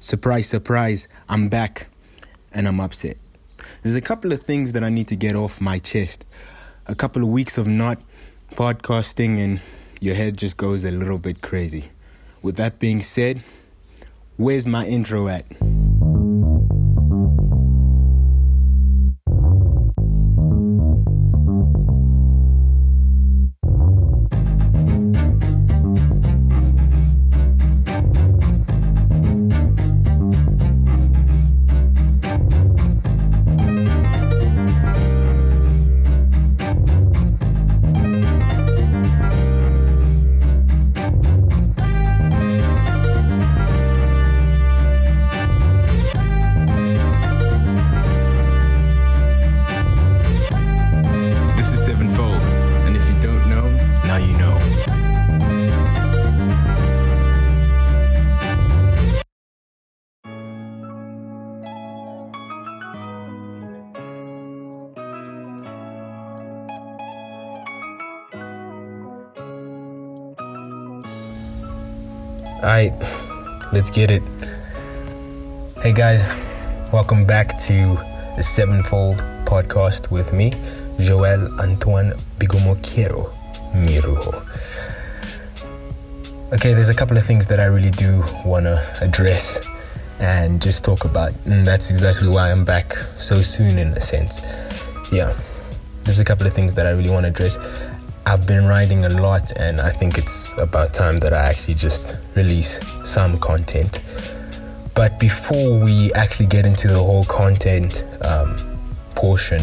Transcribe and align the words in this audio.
Surprise, 0.00 0.48
surprise, 0.48 1.08
I'm 1.28 1.48
back 1.48 1.88
and 2.52 2.68
I'm 2.68 2.78
upset. 2.78 3.16
There's 3.82 3.96
a 3.96 4.00
couple 4.00 4.30
of 4.30 4.40
things 4.40 4.72
that 4.72 4.84
I 4.84 4.90
need 4.90 5.08
to 5.08 5.16
get 5.16 5.34
off 5.34 5.60
my 5.60 5.80
chest. 5.80 6.24
A 6.86 6.94
couple 6.94 7.22
of 7.22 7.28
weeks 7.28 7.58
of 7.58 7.66
not 7.66 7.98
podcasting, 8.52 9.38
and 9.38 9.60
your 10.00 10.14
head 10.14 10.36
just 10.36 10.56
goes 10.56 10.84
a 10.84 10.92
little 10.92 11.18
bit 11.18 11.42
crazy. 11.42 11.90
With 12.42 12.56
that 12.56 12.78
being 12.78 13.02
said, 13.02 13.42
where's 14.36 14.68
my 14.68 14.86
intro 14.86 15.26
at? 15.26 15.46
Alright, 72.78 73.72
let's 73.72 73.90
get 73.90 74.08
it. 74.08 74.22
Hey 75.82 75.92
guys, 75.92 76.28
welcome 76.92 77.26
back 77.26 77.58
to 77.62 77.98
the 78.36 78.42
Sevenfold 78.44 79.16
podcast 79.46 80.12
with 80.12 80.32
me, 80.32 80.52
Joel 81.00 81.48
Antoine 81.58 82.12
Bigomoquiero 82.38 83.32
Miruho. 83.72 84.32
Okay, 86.52 86.72
there's 86.72 86.88
a 86.88 86.94
couple 86.94 87.16
of 87.16 87.24
things 87.24 87.48
that 87.48 87.58
I 87.58 87.64
really 87.64 87.90
do 87.90 88.22
want 88.44 88.66
to 88.66 88.80
address 89.00 89.58
and 90.20 90.62
just 90.62 90.84
talk 90.84 91.04
about, 91.04 91.32
and 91.46 91.66
that's 91.66 91.90
exactly 91.90 92.28
why 92.28 92.52
I'm 92.52 92.64
back 92.64 92.92
so 93.16 93.42
soon, 93.42 93.76
in 93.76 93.88
a 93.88 94.00
sense. 94.00 94.40
Yeah, 95.10 95.36
there's 96.04 96.20
a 96.20 96.24
couple 96.24 96.46
of 96.46 96.52
things 96.52 96.74
that 96.76 96.86
I 96.86 96.90
really 96.90 97.10
want 97.10 97.24
to 97.24 97.30
address. 97.30 97.58
I've 98.28 98.46
been 98.46 98.66
writing 98.66 99.06
a 99.06 99.08
lot, 99.08 99.52
and 99.56 99.80
I 99.80 99.90
think 99.90 100.18
it's 100.18 100.52
about 100.58 100.92
time 100.92 101.18
that 101.20 101.32
I 101.32 101.48
actually 101.48 101.76
just 101.76 102.14
release 102.34 102.78
some 103.02 103.38
content. 103.40 104.00
But 104.94 105.18
before 105.18 105.78
we 105.78 106.12
actually 106.12 106.44
get 106.44 106.66
into 106.66 106.88
the 106.88 107.02
whole 107.02 107.24
content 107.24 108.04
um, 108.20 108.54
portion 109.14 109.62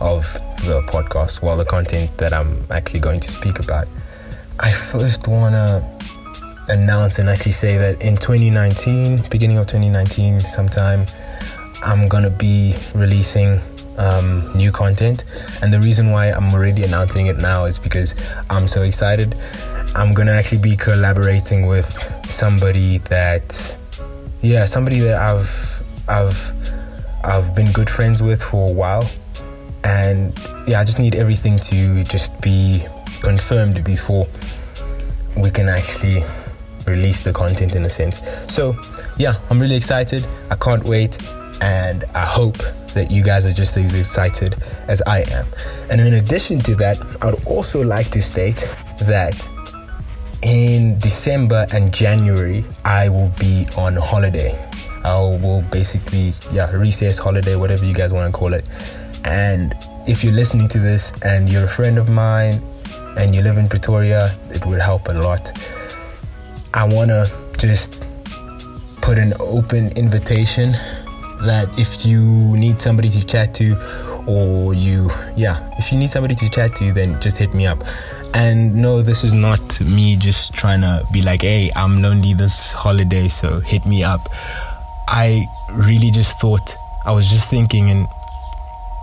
of 0.00 0.24
the 0.64 0.80
podcast, 0.88 1.42
well, 1.42 1.58
the 1.58 1.66
content 1.66 2.16
that 2.16 2.32
I'm 2.32 2.64
actually 2.70 3.00
going 3.00 3.20
to 3.20 3.30
speak 3.30 3.58
about, 3.58 3.86
I 4.58 4.72
first 4.72 5.28
want 5.28 5.54
to 5.54 5.84
announce 6.72 7.18
and 7.18 7.28
actually 7.28 7.52
say 7.52 7.76
that 7.76 8.00
in 8.00 8.16
2019, 8.16 9.28
beginning 9.28 9.58
of 9.58 9.66
2019, 9.66 10.40
sometime, 10.40 11.04
I'm 11.84 12.08
going 12.08 12.24
to 12.24 12.30
be 12.30 12.74
releasing 12.94 13.60
um, 14.02 14.50
new 14.56 14.72
content. 14.72 15.24
And 15.62 15.72
the 15.72 15.80
reason 15.80 16.10
why 16.10 16.26
I'm 16.26 16.52
already 16.52 16.82
announcing 16.82 17.26
it 17.28 17.38
now 17.38 17.64
is 17.66 17.78
because 17.78 18.14
I'm 18.50 18.66
so 18.68 18.82
excited. 18.82 19.38
I'm 19.94 20.14
to 20.14 20.32
actually 20.32 20.62
be 20.62 20.76
collaborating 20.76 21.66
with 21.66 21.86
somebody 22.28 22.98
that 22.98 23.76
yeah 24.42 24.66
somebody 24.66 24.98
that 24.98 25.14
i've 25.14 25.82
i've 26.08 26.52
i've 27.24 27.54
been 27.54 27.70
good 27.72 27.88
friends 27.88 28.20
with 28.20 28.42
for 28.42 28.68
a 28.68 28.72
while 28.72 29.08
and 29.84 30.36
yeah 30.66 30.80
i 30.80 30.84
just 30.84 30.98
need 30.98 31.14
everything 31.14 31.58
to 31.58 32.02
just 32.04 32.38
be 32.40 32.84
confirmed 33.20 33.84
before 33.84 34.26
we 35.36 35.48
can 35.48 35.68
actually 35.68 36.24
release 36.88 37.20
the 37.20 37.32
content 37.32 37.76
in 37.76 37.84
a 37.84 37.90
sense 37.90 38.20
so 38.48 38.76
yeah 39.16 39.38
i'm 39.48 39.60
really 39.60 39.76
excited 39.76 40.26
i 40.50 40.56
can't 40.56 40.82
wait 40.84 41.16
and 41.60 42.04
i 42.14 42.24
hope 42.24 42.56
that 42.92 43.10
you 43.10 43.22
guys 43.22 43.46
are 43.46 43.52
just 43.52 43.76
as 43.76 43.94
excited 43.94 44.56
as 44.88 45.02
i 45.06 45.20
am 45.30 45.46
and 45.90 46.00
in 46.00 46.14
addition 46.14 46.58
to 46.58 46.74
that 46.74 47.00
i'd 47.22 47.46
also 47.46 47.82
like 47.82 48.10
to 48.10 48.20
state 48.20 48.68
that 49.00 49.48
in 50.42 50.98
December 50.98 51.66
and 51.72 51.92
January, 51.94 52.64
I 52.84 53.08
will 53.08 53.32
be 53.38 53.66
on 53.76 53.96
holiday. 53.96 54.58
I 55.04 55.18
will 55.18 55.62
basically, 55.70 56.34
yeah, 56.52 56.70
recess 56.72 57.18
holiday, 57.18 57.56
whatever 57.56 57.84
you 57.84 57.94
guys 57.94 58.12
want 58.12 58.32
to 58.32 58.36
call 58.36 58.52
it. 58.52 58.64
And 59.24 59.74
if 60.06 60.22
you're 60.22 60.32
listening 60.32 60.68
to 60.68 60.78
this 60.78 61.12
and 61.22 61.48
you're 61.48 61.64
a 61.64 61.68
friend 61.68 61.98
of 61.98 62.10
mine 62.10 62.60
and 63.16 63.34
you 63.34 63.42
live 63.42 63.56
in 63.56 63.68
Pretoria, 63.68 64.36
it 64.50 64.64
would 64.66 64.80
help 64.80 65.08
a 65.08 65.12
lot. 65.12 65.52
I 66.74 66.84
want 66.84 67.10
to 67.10 67.30
just 67.58 68.04
put 69.00 69.18
an 69.18 69.34
open 69.40 69.96
invitation 69.96 70.74
that 71.42 71.68
if 71.78 72.06
you 72.06 72.22
need 72.56 72.80
somebody 72.80 73.08
to 73.10 73.24
chat 73.24 73.54
to, 73.54 73.76
or 74.26 74.74
you, 74.74 75.10
yeah, 75.36 75.68
if 75.78 75.92
you 75.92 75.98
need 75.98 76.10
somebody 76.10 76.34
to 76.34 76.48
chat 76.50 76.74
to, 76.76 76.92
then 76.92 77.20
just 77.20 77.38
hit 77.38 77.54
me 77.54 77.66
up. 77.66 77.82
And 78.34 78.74
no, 78.74 79.02
this 79.02 79.24
is 79.24 79.34
not 79.34 79.80
me 79.80 80.16
just 80.16 80.54
trying 80.54 80.80
to 80.80 81.04
be 81.12 81.22
like, 81.22 81.42
hey, 81.42 81.70
I'm 81.76 82.00
lonely 82.00 82.34
this 82.34 82.72
holiday, 82.72 83.28
so 83.28 83.60
hit 83.60 83.84
me 83.84 84.02
up. 84.04 84.20
I 85.08 85.46
really 85.72 86.10
just 86.10 86.40
thought, 86.40 86.76
I 87.04 87.12
was 87.12 87.28
just 87.28 87.50
thinking, 87.50 87.90
and 87.90 88.06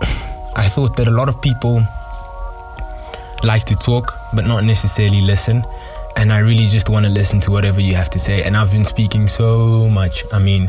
I 0.56 0.68
thought 0.68 0.96
that 0.96 1.06
a 1.06 1.12
lot 1.12 1.28
of 1.28 1.40
people 1.40 1.82
like 3.44 3.64
to 3.66 3.74
talk, 3.74 4.18
but 4.34 4.46
not 4.46 4.64
necessarily 4.64 5.20
listen. 5.20 5.64
And 6.16 6.32
I 6.32 6.40
really 6.40 6.66
just 6.66 6.88
want 6.88 7.06
to 7.06 7.10
listen 7.10 7.40
to 7.42 7.50
whatever 7.50 7.80
you 7.80 7.94
have 7.94 8.10
to 8.10 8.18
say. 8.18 8.42
And 8.42 8.56
I've 8.56 8.72
been 8.72 8.84
speaking 8.84 9.28
so 9.28 9.88
much. 9.88 10.24
I 10.32 10.38
mean, 10.38 10.68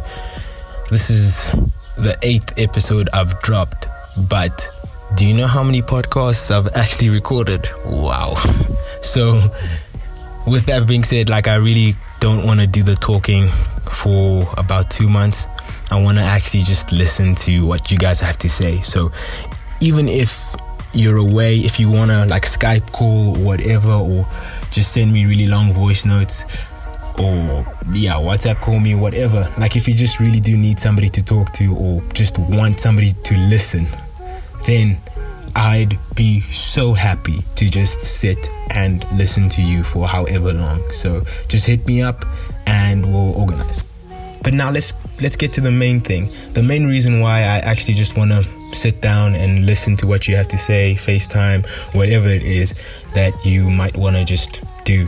this 0.92 1.10
is 1.10 1.52
the 1.96 2.18
eighth 2.22 2.60
episode 2.60 3.10
I've 3.14 3.42
dropped, 3.42 3.88
but 4.18 4.70
do 5.16 5.26
you 5.26 5.34
know 5.34 5.48
how 5.48 5.64
many 5.64 5.82
podcasts 5.82 6.52
I've 6.52 6.68
actually 6.76 7.10
recorded? 7.10 7.66
Wow. 7.86 8.34
So, 9.02 9.42
with 10.46 10.66
that 10.66 10.86
being 10.88 11.06
said, 11.06 11.30
like, 11.30 11.48
I 11.48 11.56
really 11.56 11.96
don't 12.20 12.46
want 12.46 12.60
to 12.60 12.68
do 12.68 12.84
the 12.84 12.96
talking 12.96 13.48
for 13.90 14.54
about 14.58 14.92
two 14.92 15.08
months. 15.08 15.48
I 15.92 16.02
want 16.02 16.18
to 16.18 16.24
actually 16.24 16.64
just 16.64 16.92
listen 16.92 17.36
to 17.36 17.66
what 17.66 17.90
you 17.90 17.98
guys 17.98 18.20
have 18.20 18.38
to 18.40 18.50
say. 18.50 18.82
So, 18.82 19.14
even 19.80 20.10
if 20.10 20.44
you're 20.94 21.18
away, 21.18 21.56
if 21.60 21.80
you 21.80 21.90
want 21.90 22.12
to 22.12 22.26
like 22.26 22.44
Skype 22.44 22.92
call, 22.92 23.38
or 23.38 23.46
whatever, 23.46 23.92
or 23.92 24.28
just 24.72 24.92
send 24.92 25.14
me 25.14 25.26
really 25.26 25.48
long 25.48 25.72
voice 25.72 26.06
notes, 26.06 26.44
or 27.20 27.66
yeah, 27.94 28.14
WhatsApp 28.14 28.62
call 28.62 28.80
me, 28.80 28.96
whatever. 28.96 29.52
Like, 29.58 29.76
if 29.76 29.88
you 29.88 29.94
just 29.94 30.20
really 30.20 30.40
do 30.40 30.58
need 30.58 30.80
somebody 30.80 31.10
to 31.10 31.24
talk 31.24 31.52
to, 31.54 31.76
or 31.76 32.02
just 32.14 32.38
want 32.40 32.80
somebody 32.80 33.14
to 33.14 33.38
listen, 33.38 33.88
then 34.66 34.92
I'd 35.56 35.98
be 36.16 36.42
so 36.42 36.94
happy 36.94 37.44
to 37.56 37.70
just 37.70 38.00
sit 38.20 38.50
and 38.70 39.06
listen 39.12 39.50
to 39.50 39.62
you 39.62 39.84
for 39.84 40.08
however 40.08 40.54
long. 40.54 40.82
So 40.92 41.24
just 41.48 41.68
hit 41.68 41.86
me 41.86 42.02
up 42.02 42.26
and 42.66 43.06
we'll 43.06 43.36
organize. 43.38 43.84
But 44.44 44.54
now 44.54 44.72
let's 44.72 44.94
let's 45.22 45.36
get 45.36 45.54
to 45.54 45.62
the 45.62 45.72
main 45.72 46.00
thing. 46.00 46.32
The 46.54 46.64
main 46.64 46.88
reason 46.88 47.20
why 47.20 47.40
I 47.40 47.60
actually 47.60 47.94
just 47.94 48.18
want 48.18 48.32
to 48.32 48.48
sit 48.74 49.02
down 49.02 49.36
and 49.36 49.66
listen 49.66 49.98
to 49.98 50.08
what 50.08 50.28
you 50.28 50.36
have 50.36 50.48
to 50.48 50.58
say, 50.58 50.96
FaceTime, 51.00 51.66
whatever 51.94 52.30
it 52.30 52.44
is 52.44 52.74
that 53.14 53.34
you 53.46 53.70
might 53.70 53.96
want 53.98 54.16
to 54.16 54.24
just 54.24 54.64
do. 54.86 55.08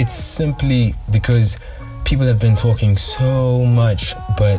It's 0.00 0.14
simply 0.14 0.94
because 1.10 1.58
people 2.04 2.24
have 2.24 2.40
been 2.40 2.56
talking 2.56 2.96
so 2.96 3.66
much 3.66 4.14
but 4.38 4.58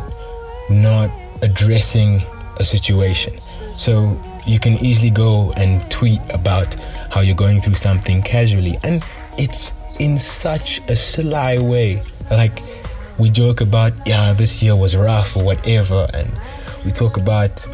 not 0.70 1.10
addressing 1.42 2.22
a 2.58 2.64
situation. 2.64 3.34
So 3.76 4.16
you 4.46 4.60
can 4.60 4.74
easily 4.74 5.10
go 5.10 5.52
and 5.56 5.82
tweet 5.90 6.20
about 6.30 6.74
how 7.10 7.22
you're 7.22 7.34
going 7.34 7.60
through 7.60 7.74
something 7.74 8.22
casually, 8.22 8.78
and 8.84 9.04
it's 9.36 9.72
in 9.98 10.16
such 10.16 10.80
a 10.86 10.94
sly 10.94 11.58
way. 11.58 12.04
Like 12.30 12.62
we 13.18 13.28
joke 13.28 13.62
about, 13.62 13.94
yeah, 14.06 14.34
this 14.34 14.62
year 14.62 14.76
was 14.76 14.94
rough 14.94 15.36
or 15.36 15.42
whatever, 15.42 16.06
and 16.14 16.30
we 16.84 16.92
talk 16.92 17.16
about 17.16 17.66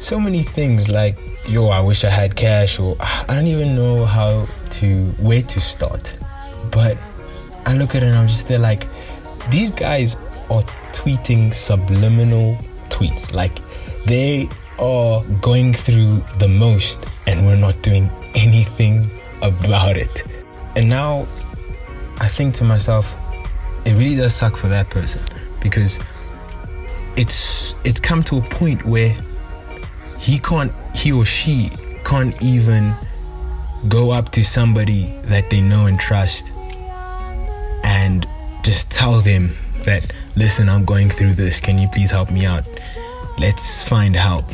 so 0.00 0.18
many 0.18 0.42
things 0.42 0.88
like, 0.88 1.16
yo, 1.46 1.68
I 1.68 1.80
wish 1.80 2.02
I 2.02 2.10
had 2.10 2.34
cash, 2.34 2.80
or 2.80 2.96
ah, 2.98 3.24
I 3.28 3.36
don't 3.36 3.46
even 3.46 3.76
know 3.76 4.04
how 4.04 4.48
to 4.70 5.04
where 5.22 5.42
to 5.42 5.60
start. 5.60 6.12
But 6.76 6.98
I 7.64 7.72
look 7.72 7.94
at 7.94 8.02
it 8.02 8.08
and 8.08 8.18
I'm 8.18 8.26
just 8.26 8.48
there 8.48 8.58
like, 8.58 8.86
these 9.50 9.70
guys 9.70 10.16
are 10.50 10.60
tweeting 10.92 11.54
subliminal 11.54 12.58
tweets. 12.90 13.32
Like 13.32 13.60
they 14.04 14.46
are 14.78 15.24
going 15.40 15.72
through 15.72 16.22
the 16.38 16.48
most 16.48 17.06
and 17.26 17.46
we're 17.46 17.56
not 17.56 17.80
doing 17.80 18.10
anything 18.34 19.10
about 19.40 19.96
it. 19.96 20.22
And 20.76 20.86
now 20.86 21.26
I 22.18 22.28
think 22.28 22.54
to 22.56 22.64
myself, 22.64 23.16
it 23.86 23.94
really 23.94 24.16
does 24.16 24.34
suck 24.34 24.54
for 24.54 24.68
that 24.68 24.90
person 24.90 25.22
because 25.62 25.98
it's 27.16 27.74
it's 27.86 28.00
come 28.00 28.22
to 28.24 28.36
a 28.36 28.42
point 28.42 28.84
where 28.84 29.16
he 30.18 30.38
can't 30.40 30.72
he 30.94 31.10
or 31.10 31.24
she 31.24 31.70
can't 32.04 32.36
even 32.42 32.94
go 33.88 34.10
up 34.10 34.30
to 34.32 34.44
somebody 34.44 35.18
that 35.24 35.48
they 35.48 35.62
know 35.62 35.86
and 35.86 35.98
trust 35.98 36.52
just 38.66 38.90
tell 38.90 39.20
them 39.20 39.52
that 39.84 40.12
listen 40.34 40.68
i'm 40.68 40.84
going 40.84 41.08
through 41.08 41.34
this. 41.34 41.60
Can 41.60 41.78
you 41.78 41.86
please 41.86 42.10
help 42.10 42.32
me 42.32 42.44
out? 42.44 42.66
Let's 43.38 43.88
find 43.88 44.16
help. 44.16 44.44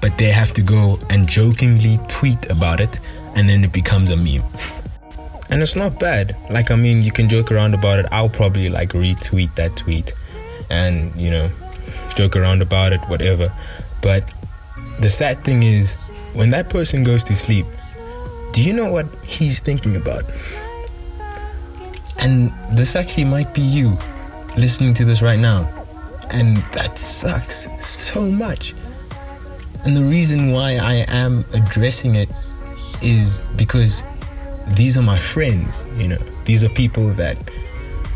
But 0.00 0.16
they 0.16 0.30
have 0.30 0.52
to 0.52 0.62
go 0.62 0.96
and 1.10 1.26
jokingly 1.26 1.98
tweet 2.06 2.48
about 2.48 2.80
it 2.80 3.00
and 3.34 3.48
then 3.48 3.64
it 3.64 3.72
becomes 3.72 4.10
a 4.10 4.16
meme. 4.16 4.44
And 5.48 5.62
it's 5.62 5.76
not 5.76 6.00
bad. 6.00 6.36
Like 6.50 6.72
i 6.72 6.76
mean 6.76 7.02
you 7.02 7.12
can 7.12 7.28
joke 7.28 7.52
around 7.52 7.74
about 7.74 7.98
it. 8.00 8.06
I'll 8.12 8.28
probably 8.28 8.68
like 8.68 8.90
retweet 8.90 9.54
that 9.56 9.76
tweet 9.76 10.12
and 10.70 11.14
you 11.20 11.30
know 11.30 11.50
joke 12.14 12.36
around 12.36 12.62
about 12.62 12.92
it 12.92 13.00
whatever. 13.08 13.46
But 14.02 14.22
the 15.00 15.10
sad 15.10 15.44
thing 15.44 15.64
is 15.64 15.94
when 16.32 16.50
that 16.50 16.70
person 16.70 17.02
goes 17.02 17.24
to 17.24 17.34
sleep 17.34 17.66
do 18.52 18.62
you 18.62 18.72
know 18.72 18.90
what 18.90 19.06
he's 19.24 19.58
thinking 19.60 19.96
about 19.96 20.24
and 22.18 22.52
this 22.72 22.96
actually 22.96 23.24
might 23.24 23.52
be 23.54 23.60
you 23.60 23.98
listening 24.56 24.94
to 24.94 25.04
this 25.04 25.22
right 25.22 25.38
now 25.38 25.68
and 26.30 26.58
that 26.72 26.98
sucks 26.98 27.68
so 27.86 28.22
much 28.22 28.74
and 29.84 29.96
the 29.96 30.02
reason 30.02 30.50
why 30.50 30.76
i 30.76 31.04
am 31.08 31.44
addressing 31.52 32.14
it 32.14 32.30
is 33.02 33.40
because 33.56 34.02
these 34.68 34.98
are 34.98 35.02
my 35.02 35.18
friends, 35.18 35.86
you 35.96 36.08
know. 36.08 36.18
These 36.44 36.64
are 36.64 36.68
people 36.68 37.08
that 37.10 37.38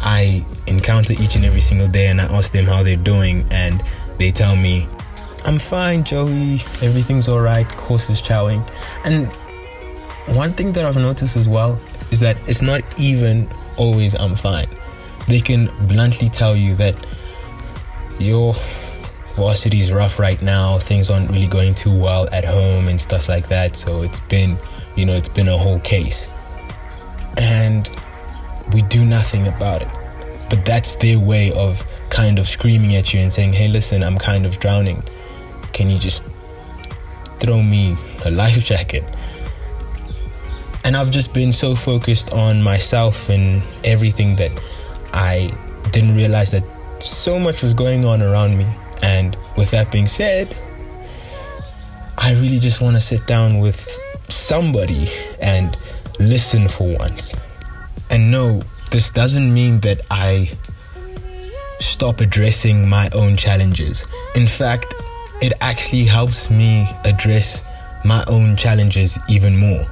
I 0.00 0.44
encounter 0.66 1.14
each 1.14 1.36
and 1.36 1.44
every 1.44 1.60
single 1.60 1.88
day 1.88 2.08
and 2.08 2.20
I 2.20 2.24
ask 2.24 2.52
them 2.52 2.64
how 2.64 2.82
they're 2.82 2.96
doing 2.96 3.46
and 3.50 3.82
they 4.18 4.30
tell 4.30 4.56
me, 4.56 4.88
I'm 5.44 5.58
fine, 5.58 6.04
Joey, 6.04 6.54
everything's 6.82 7.28
alright, 7.28 7.68
course 7.68 8.10
is 8.10 8.20
chowing. 8.20 8.68
And 9.04 9.26
one 10.36 10.52
thing 10.54 10.72
that 10.72 10.84
I've 10.84 10.96
noticed 10.96 11.36
as 11.36 11.48
well 11.48 11.80
is 12.10 12.20
that 12.20 12.36
it's 12.48 12.62
not 12.62 12.82
even 12.98 13.48
always 13.80 14.14
I'm 14.14 14.36
fine. 14.36 14.68
They 15.26 15.40
can 15.40 15.70
bluntly 15.88 16.28
tell 16.28 16.54
you 16.54 16.76
that 16.76 16.94
your 18.18 18.54
varsity 19.34 19.80
is 19.80 19.90
rough 19.90 20.18
right 20.18 20.40
now, 20.42 20.78
things 20.78 21.10
aren't 21.10 21.30
really 21.30 21.46
going 21.46 21.74
too 21.74 21.98
well 21.98 22.28
at 22.30 22.44
home 22.44 22.88
and 22.88 23.00
stuff 23.00 23.28
like 23.28 23.48
that. 23.48 23.76
So 23.76 24.02
it's 24.02 24.20
been, 24.20 24.58
you 24.96 25.06
know, 25.06 25.16
it's 25.16 25.28
been 25.30 25.48
a 25.48 25.56
whole 25.56 25.80
case 25.80 26.28
and 27.38 27.88
we 28.74 28.82
do 28.82 29.04
nothing 29.04 29.46
about 29.46 29.82
it. 29.82 29.88
But 30.50 30.64
that's 30.64 30.96
their 30.96 31.18
way 31.18 31.52
of 31.52 31.82
kind 32.10 32.38
of 32.38 32.46
screaming 32.46 32.96
at 32.96 33.14
you 33.14 33.20
and 33.20 33.32
saying, 33.32 33.52
hey, 33.52 33.68
listen, 33.68 34.02
I'm 34.02 34.18
kind 34.18 34.44
of 34.44 34.58
drowning. 34.60 35.02
Can 35.72 35.88
you 35.88 35.98
just 35.98 36.24
throw 37.38 37.62
me 37.62 37.96
a 38.24 38.30
life 38.30 38.62
jacket? 38.64 39.04
And 40.90 40.96
I've 40.96 41.12
just 41.12 41.32
been 41.32 41.52
so 41.52 41.76
focused 41.76 42.32
on 42.32 42.64
myself 42.64 43.28
and 43.28 43.62
everything 43.84 44.34
that 44.34 44.50
I 45.12 45.54
didn't 45.92 46.16
realize 46.16 46.50
that 46.50 46.64
so 47.00 47.38
much 47.38 47.62
was 47.62 47.74
going 47.74 48.04
on 48.04 48.20
around 48.20 48.58
me. 48.58 48.66
And 49.00 49.36
with 49.56 49.70
that 49.70 49.92
being 49.92 50.08
said, 50.08 50.48
I 52.18 52.32
really 52.32 52.58
just 52.58 52.80
want 52.80 52.96
to 52.96 53.00
sit 53.00 53.24
down 53.28 53.60
with 53.60 53.88
somebody 54.28 55.08
and 55.40 55.76
listen 56.18 56.68
for 56.68 56.96
once. 56.98 57.36
And 58.10 58.32
no, 58.32 58.60
this 58.90 59.12
doesn't 59.12 59.54
mean 59.54 59.78
that 59.82 60.00
I 60.10 60.50
stop 61.78 62.20
addressing 62.20 62.88
my 62.88 63.08
own 63.12 63.36
challenges. 63.36 64.12
In 64.34 64.48
fact, 64.48 64.92
it 65.40 65.52
actually 65.60 66.06
helps 66.06 66.50
me 66.50 66.90
address 67.04 67.62
my 68.04 68.24
own 68.26 68.56
challenges 68.56 69.20
even 69.28 69.56
more. 69.56 69.86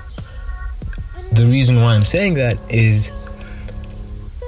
The 1.32 1.46
reason 1.46 1.76
why 1.76 1.94
I'm 1.94 2.04
saying 2.04 2.34
that 2.34 2.58
is 2.68 3.12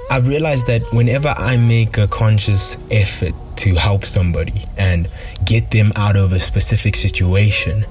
I've 0.09 0.27
realized 0.27 0.67
that 0.67 0.81
whenever 0.91 1.29
I 1.29 1.55
make 1.57 1.97
a 1.97 2.07
conscious 2.07 2.77
effort 2.89 3.33
to 3.57 3.75
help 3.75 4.03
somebody 4.05 4.63
and 4.77 5.09
get 5.45 5.71
them 5.71 5.93
out 5.95 6.17
of 6.17 6.33
a 6.33 6.39
specific 6.39 6.95
situation, 6.95 7.85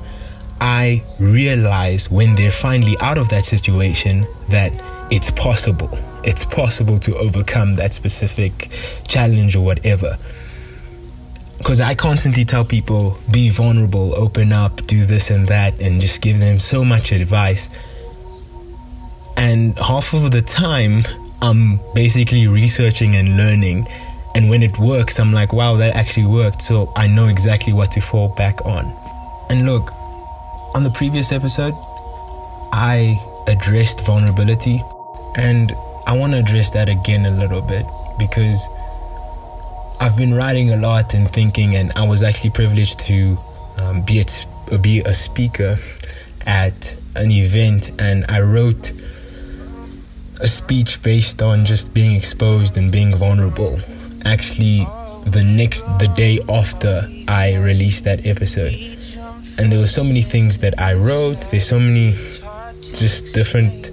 I 0.60 1.02
realize 1.18 2.10
when 2.10 2.34
they're 2.34 2.50
finally 2.50 2.96
out 3.00 3.16
of 3.16 3.30
that 3.30 3.46
situation 3.46 4.26
that 4.50 4.72
it's 5.10 5.30
possible. 5.30 5.90
It's 6.22 6.44
possible 6.44 6.98
to 6.98 7.16
overcome 7.16 7.74
that 7.74 7.94
specific 7.94 8.68
challenge 9.08 9.56
or 9.56 9.64
whatever. 9.64 10.18
Because 11.56 11.80
I 11.80 11.94
constantly 11.94 12.44
tell 12.44 12.64
people 12.64 13.16
be 13.30 13.48
vulnerable, 13.48 14.14
open 14.14 14.52
up, 14.52 14.86
do 14.86 15.06
this 15.06 15.30
and 15.30 15.48
that, 15.48 15.80
and 15.80 16.00
just 16.00 16.20
give 16.20 16.38
them 16.38 16.58
so 16.58 16.84
much 16.84 17.12
advice. 17.12 17.70
And 19.40 19.78
half 19.78 20.12
of 20.12 20.30
the 20.30 20.42
time, 20.42 21.06
I'm 21.40 21.80
basically 21.94 22.46
researching 22.46 23.16
and 23.16 23.38
learning. 23.38 23.88
And 24.34 24.50
when 24.50 24.62
it 24.62 24.78
works, 24.78 25.18
I'm 25.18 25.32
like, 25.32 25.54
wow, 25.54 25.76
that 25.76 25.96
actually 25.96 26.26
worked. 26.26 26.60
So 26.60 26.92
I 26.94 27.06
know 27.06 27.26
exactly 27.26 27.72
what 27.72 27.90
to 27.92 28.02
fall 28.02 28.28
back 28.28 28.64
on. 28.66 28.84
And 29.48 29.64
look, 29.64 29.92
on 30.74 30.84
the 30.84 30.90
previous 30.90 31.32
episode, 31.32 31.72
I 32.70 33.18
addressed 33.46 34.04
vulnerability, 34.04 34.84
and 35.36 35.72
I 36.06 36.16
want 36.18 36.34
to 36.34 36.38
address 36.38 36.70
that 36.72 36.90
again 36.90 37.24
a 37.24 37.30
little 37.30 37.62
bit 37.62 37.86
because 38.18 38.68
I've 40.00 40.18
been 40.18 40.34
writing 40.34 40.70
a 40.70 40.76
lot 40.76 41.14
and 41.14 41.32
thinking, 41.32 41.76
and 41.76 41.92
I 41.96 42.06
was 42.06 42.22
actually 42.22 42.50
privileged 42.50 43.00
to 43.00 43.38
um, 43.78 44.02
be, 44.02 44.22
a, 44.70 44.78
be 44.78 45.00
a 45.00 45.14
speaker 45.14 45.78
at 46.46 46.94
an 47.16 47.30
event, 47.30 47.90
and 47.98 48.26
I 48.28 48.42
wrote 48.42 48.92
a 50.40 50.48
speech 50.48 51.02
based 51.02 51.42
on 51.42 51.64
just 51.64 51.92
being 51.94 52.14
exposed 52.16 52.76
and 52.76 52.90
being 52.90 53.14
vulnerable. 53.14 53.78
Actually, 54.24 54.86
the 55.26 55.44
next, 55.44 55.82
the 55.98 56.12
day 56.16 56.38
after 56.48 57.08
I 57.28 57.56
released 57.56 58.04
that 58.04 58.26
episode 58.26 58.74
and 59.60 59.70
there 59.70 59.78
were 59.78 59.86
so 59.86 60.02
many 60.02 60.22
things 60.22 60.56
that 60.58 60.80
I 60.80 60.94
wrote. 60.94 61.42
There's 61.50 61.66
so 61.66 61.78
many 61.78 62.12
just 62.94 63.34
different 63.34 63.90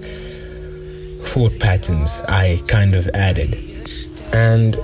thought 1.28 1.58
patterns 1.60 2.22
I 2.26 2.62
kind 2.66 2.94
of 2.94 3.06
added. 3.08 3.52
And 4.32 4.78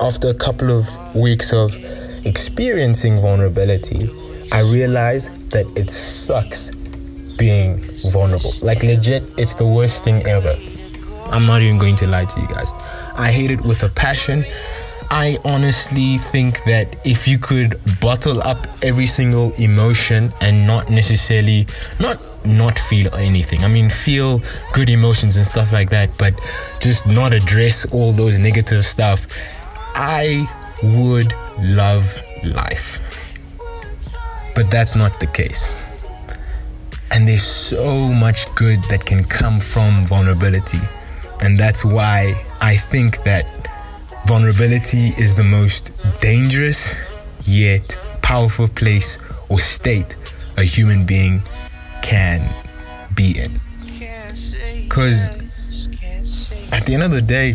after 0.00 0.28
a 0.28 0.34
couple 0.34 0.70
of 0.70 0.86
weeks 1.14 1.54
of 1.54 1.74
experiencing 2.26 3.22
vulnerability, 3.22 4.10
I 4.52 4.60
realized 4.60 5.50
that 5.52 5.66
it 5.78 5.88
sucks 5.88 6.70
being 7.38 7.80
vulnerable. 8.12 8.52
Like, 8.60 8.82
legit, 8.82 9.22
it's 9.38 9.54
the 9.54 9.66
worst 9.66 10.04
thing 10.04 10.26
ever. 10.26 10.54
I'm 11.30 11.46
not 11.46 11.62
even 11.62 11.78
going 11.78 11.96
to 11.96 12.06
lie 12.06 12.24
to 12.24 12.40
you 12.40 12.48
guys. 12.48 12.70
I 13.16 13.30
hate 13.30 13.50
it 13.50 13.60
with 13.62 13.82
a 13.82 13.88
passion. 13.88 14.44
I 15.10 15.38
honestly 15.44 16.18
think 16.18 16.62
that 16.64 17.06
if 17.06 17.26
you 17.26 17.38
could 17.38 17.80
bottle 18.00 18.42
up 18.42 18.66
every 18.82 19.06
single 19.06 19.52
emotion 19.54 20.32
and 20.40 20.66
not 20.66 20.90
necessarily 20.90 21.66
not 21.98 22.20
not 22.44 22.78
feel 22.78 23.14
anything. 23.14 23.64
I 23.64 23.68
mean, 23.68 23.90
feel 23.90 24.40
good 24.72 24.88
emotions 24.88 25.36
and 25.36 25.46
stuff 25.46 25.72
like 25.72 25.90
that, 25.90 26.16
but 26.18 26.38
just 26.80 27.06
not 27.06 27.32
address 27.32 27.84
all 27.92 28.12
those 28.12 28.38
negative 28.38 28.84
stuff. 28.84 29.26
I 29.94 30.46
would 30.82 31.34
love 31.60 32.16
life. 32.44 33.00
But 34.54 34.70
that's 34.70 34.96
not 34.96 35.18
the 35.20 35.26
case. 35.26 35.74
And 37.10 37.26
there's 37.26 37.42
so 37.42 38.12
much 38.12 38.52
good 38.54 38.82
that 38.84 39.04
can 39.04 39.24
come 39.24 39.60
from 39.60 40.04
vulnerability. 40.06 40.80
And 41.40 41.58
that's 41.58 41.84
why 41.84 42.44
I 42.60 42.76
think 42.76 43.22
that 43.24 43.58
Vulnerability 44.28 45.14
is 45.16 45.34
the 45.34 45.42
most 45.42 45.90
dangerous 46.20 46.94
yet 47.46 47.96
powerful 48.20 48.68
place 48.68 49.18
or 49.48 49.58
state 49.58 50.16
a 50.58 50.62
human 50.62 51.06
being 51.06 51.40
can 52.02 52.46
be 53.14 53.40
in. 53.40 53.58
Because 54.82 55.30
at 56.72 56.84
the 56.84 56.92
end 56.92 57.04
of 57.04 57.10
the 57.10 57.22
day, 57.22 57.52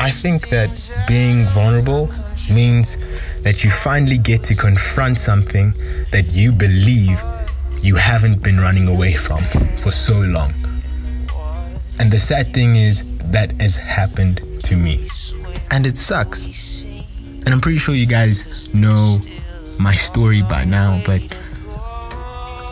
I 0.00 0.10
think 0.10 0.48
that 0.48 0.68
being 1.06 1.44
vulnerable 1.44 2.10
means 2.50 2.96
that 3.42 3.62
you 3.62 3.70
finally 3.70 4.18
get 4.18 4.42
to 4.44 4.56
confront 4.56 5.20
something 5.20 5.74
that 6.10 6.24
you 6.32 6.50
believe 6.50 7.22
you 7.82 7.94
haven't 7.94 8.42
been 8.42 8.58
running 8.58 8.88
away 8.88 9.12
from 9.12 9.44
for 9.78 9.92
so 9.92 10.18
long. 10.18 10.52
And 12.00 12.10
the 12.10 12.18
sad 12.18 12.52
thing 12.52 12.74
is, 12.74 13.04
that 13.32 13.52
has 13.60 13.76
happened 13.76 14.40
to 14.64 14.76
me 14.76 15.06
and 15.70 15.86
it 15.86 15.96
sucks 15.96 16.46
and 17.46 17.54
I'm 17.54 17.60
pretty 17.60 17.78
sure 17.78 17.94
you 17.94 18.06
guys 18.06 18.74
know 18.74 19.20
my 19.78 19.94
story 19.94 20.42
by 20.42 20.64
now, 20.64 21.00
but 21.06 21.22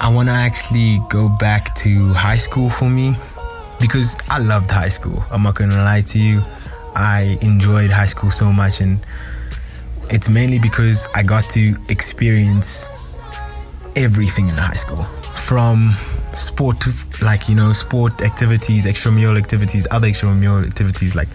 I 0.01 0.11
want 0.13 0.29
to 0.29 0.35
actually 0.35 0.99
go 1.09 1.29
back 1.29 1.75
to 1.77 2.13
high 2.13 2.37
school 2.37 2.69
for 2.69 2.91
me 2.91 3.15
because 3.81 4.17
I 4.29 4.39
loved 4.39 4.73
high 4.73 4.89
school. 4.89 5.23
I'm 5.31 5.45
not 5.45 5.55
going 5.55 5.71
to 5.71 5.77
lie 5.77 6.01
to 6.01 6.19
you. 6.19 6.43
I 6.97 7.39
enjoyed 7.41 7.91
high 7.91 8.07
school 8.07 8.33
so 8.33 8.53
much, 8.53 8.81
and 8.81 8.99
it's 10.11 10.29
mainly 10.29 10.59
because 10.59 11.07
I 11.15 11.23
got 11.23 11.49
to 11.51 11.77
experience 11.89 12.89
everything 13.95 14.49
in 14.49 14.57
high 14.57 14.75
school 14.75 15.05
from 15.37 15.95
sport 16.37 16.85
like 17.23 17.49
you 17.49 17.55
know 17.55 17.73
sport 17.73 18.21
activities 18.23 18.87
extramural 18.87 19.39
activities 19.39 19.87
other 19.91 20.09
extramural 20.09 20.67
activities 20.67 21.15
like 21.15 21.29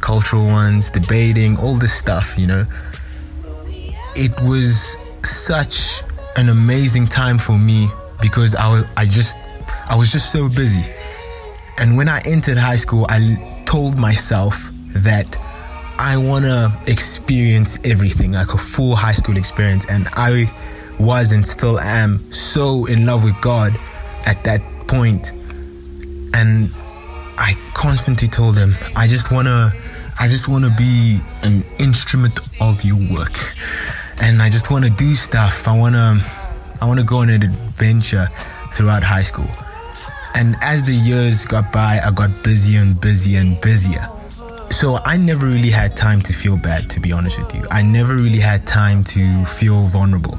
cultural 0.00 0.44
ones 0.44 0.90
debating 0.90 1.56
all 1.58 1.74
this 1.74 1.92
stuff 1.92 2.38
you 2.38 2.46
know. 2.46 2.66
It 4.14 4.32
was 4.42 4.96
such 5.24 6.02
an 6.36 6.48
amazing 6.48 7.06
time 7.06 7.38
for 7.38 7.58
me 7.58 7.88
because 8.20 8.54
I 8.54 8.68
was 8.70 8.84
I 8.96 9.04
just 9.06 9.38
I 9.88 9.96
was 9.96 10.12
just 10.12 10.32
so 10.32 10.48
busy. 10.48 10.84
And 11.78 11.96
when 11.96 12.08
I 12.08 12.20
entered 12.24 12.58
high 12.58 12.76
school 12.76 13.06
I 13.08 13.62
told 13.64 13.96
myself 13.96 14.70
that 14.94 15.36
I 15.98 16.16
want 16.16 16.44
to 16.44 16.72
experience 16.86 17.78
everything 17.84 18.32
like 18.32 18.52
a 18.52 18.58
full 18.58 18.94
high 18.94 19.12
school 19.12 19.36
experience. 19.36 19.86
And 19.86 20.08
I 20.14 20.50
was 20.98 21.32
and 21.32 21.46
still 21.46 21.78
am 21.80 22.18
so 22.32 22.86
in 22.86 23.06
love 23.06 23.24
with 23.24 23.40
God 23.40 23.72
at 24.26 24.42
that 24.44 24.62
point 24.86 25.32
and 26.34 26.70
I 27.38 27.54
constantly 27.74 28.28
told 28.28 28.56
him 28.56 28.74
I 28.96 29.06
just 29.06 29.30
want 29.30 29.48
to 29.48 29.72
I 30.20 30.28
just 30.28 30.48
want 30.48 30.64
to 30.64 30.70
be 30.70 31.20
an 31.42 31.64
instrument 31.78 32.38
of 32.60 32.84
your 32.84 32.98
work. 33.12 33.38
And 34.22 34.42
I 34.42 34.50
just 34.50 34.70
want 34.70 34.84
to 34.84 34.90
do 34.90 35.14
stuff. 35.14 35.66
I 35.66 35.76
want 35.76 35.94
to 35.94 36.22
I 36.80 36.86
want 36.86 37.00
to 37.00 37.04
go 37.04 37.18
on 37.18 37.30
an 37.30 37.42
adventure 37.42 38.28
throughout 38.72 39.02
high 39.02 39.22
school. 39.22 39.48
And 40.34 40.56
as 40.62 40.84
the 40.84 40.94
years 40.94 41.44
got 41.44 41.72
by 41.72 42.00
I 42.04 42.10
got 42.10 42.30
busier 42.42 42.80
and 42.80 43.00
busier 43.00 43.40
and 43.40 43.60
busier. 43.60 44.06
So 44.70 44.98
I 45.04 45.16
never 45.16 45.46
really 45.46 45.70
had 45.70 45.96
time 45.96 46.22
to 46.22 46.32
feel 46.32 46.56
bad 46.56 46.88
to 46.90 47.00
be 47.00 47.12
honest 47.12 47.38
with 47.38 47.54
you. 47.54 47.62
I 47.70 47.82
never 47.82 48.14
really 48.14 48.40
had 48.40 48.66
time 48.66 49.04
to 49.04 49.44
feel 49.44 49.82
vulnerable 49.86 50.38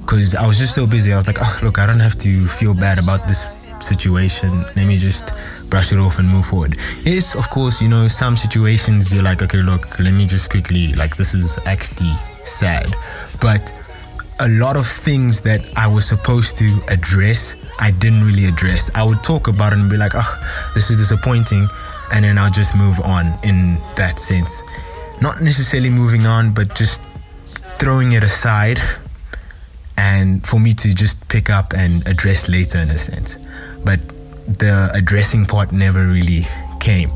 because 0.00 0.34
I 0.34 0.46
was 0.46 0.58
just 0.58 0.74
so 0.74 0.86
busy. 0.86 1.12
I 1.12 1.16
was 1.16 1.26
like, 1.26 1.38
oh, 1.40 1.60
look, 1.62 1.78
I 1.78 1.86
don't 1.86 2.00
have 2.00 2.18
to 2.20 2.46
feel 2.46 2.74
bad 2.74 2.98
about 2.98 3.28
this 3.28 3.46
situation. 3.80 4.62
Let 4.76 4.86
me 4.86 4.98
just 4.98 5.32
brush 5.70 5.92
it 5.92 5.98
off 5.98 6.18
and 6.18 6.28
move 6.28 6.46
forward. 6.46 6.76
Yes, 7.04 7.34
of 7.34 7.48
course, 7.50 7.80
you 7.80 7.88
know, 7.88 8.08
some 8.08 8.36
situations 8.36 9.12
you're 9.12 9.22
like, 9.22 9.42
okay, 9.42 9.62
look, 9.62 9.98
let 9.98 10.12
me 10.12 10.26
just 10.26 10.50
quickly, 10.50 10.92
like, 10.94 11.16
this 11.16 11.34
is 11.34 11.58
actually 11.66 12.14
sad. 12.44 12.94
But 13.40 13.72
a 14.40 14.48
lot 14.48 14.76
of 14.76 14.86
things 14.86 15.42
that 15.42 15.66
I 15.76 15.86
was 15.86 16.06
supposed 16.06 16.56
to 16.58 16.80
address, 16.88 17.56
I 17.78 17.90
didn't 17.90 18.24
really 18.24 18.46
address. 18.46 18.90
I 18.94 19.02
would 19.02 19.22
talk 19.22 19.48
about 19.48 19.72
it 19.72 19.78
and 19.78 19.90
be 19.90 19.96
like, 19.96 20.12
oh, 20.14 20.70
this 20.74 20.90
is 20.90 20.96
disappointing. 20.96 21.68
And 22.12 22.24
then 22.24 22.38
I'll 22.38 22.50
just 22.50 22.74
move 22.74 22.98
on 23.00 23.38
in 23.44 23.76
that 23.96 24.18
sense. 24.18 24.62
Not 25.20 25.42
necessarily 25.42 25.90
moving 25.90 26.26
on, 26.26 26.52
but 26.52 26.74
just 26.74 27.02
throwing 27.78 28.12
it 28.12 28.24
aside 28.24 28.80
and 30.00 30.46
for 30.46 30.58
me 30.58 30.72
to 30.72 30.94
just 30.94 31.28
pick 31.28 31.50
up 31.50 31.74
and 31.74 32.06
address 32.08 32.48
later 32.48 32.78
in 32.78 32.88
a 32.90 32.96
sense. 32.96 33.36
But 33.84 34.00
the 34.48 34.90
addressing 34.94 35.44
part 35.44 35.72
never 35.72 36.06
really 36.06 36.46
came. 36.80 37.12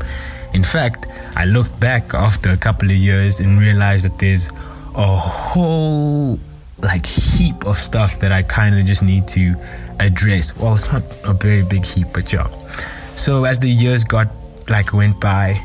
In 0.53 0.63
fact, 0.63 1.07
I 1.35 1.45
looked 1.45 1.79
back 1.79 2.13
after 2.13 2.49
a 2.49 2.57
couple 2.57 2.89
of 2.91 2.95
years 2.95 3.39
and 3.39 3.59
realized 3.59 4.05
that 4.05 4.19
there's 4.19 4.49
a 4.95 5.17
whole 5.17 6.39
like 6.83 7.07
heap 7.07 7.65
of 7.65 7.77
stuff 7.77 8.19
that 8.19 8.31
I 8.31 8.43
kind 8.43 8.77
of 8.77 8.85
just 8.85 9.01
need 9.01 9.27
to 9.29 9.55
address. 9.99 10.55
Well, 10.55 10.75
it's 10.75 10.93
not 10.93 11.01
a 11.25 11.33
very 11.33 11.63
big 11.63 11.83
heap, 11.85 12.07
but 12.13 12.31
yeah. 12.31 12.47
So 13.15 13.45
as 13.45 13.59
the 13.59 13.69
years 13.69 14.03
got 14.03 14.27
like 14.69 14.93
went 14.93 15.19
by, 15.19 15.59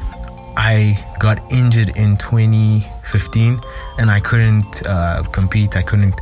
I 0.57 0.97
got 1.19 1.39
injured 1.53 1.97
in 1.99 2.17
2015 2.17 3.61
and 3.99 4.11
I 4.11 4.21
couldn't 4.21 4.87
uh, 4.87 5.23
compete. 5.25 5.77
I 5.77 5.83
couldn't 5.83 6.15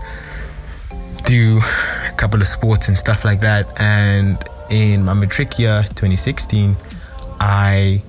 do 1.24 1.60
a 2.06 2.12
couple 2.16 2.40
of 2.40 2.46
sports 2.46 2.88
and 2.88 2.96
stuff 2.96 3.24
like 3.24 3.40
that. 3.40 3.66
And 3.80 4.42
in 4.70 5.04
my 5.04 5.14
matric 5.14 5.58
year 5.58 5.82
2016, 5.82 6.76
I 7.40 8.02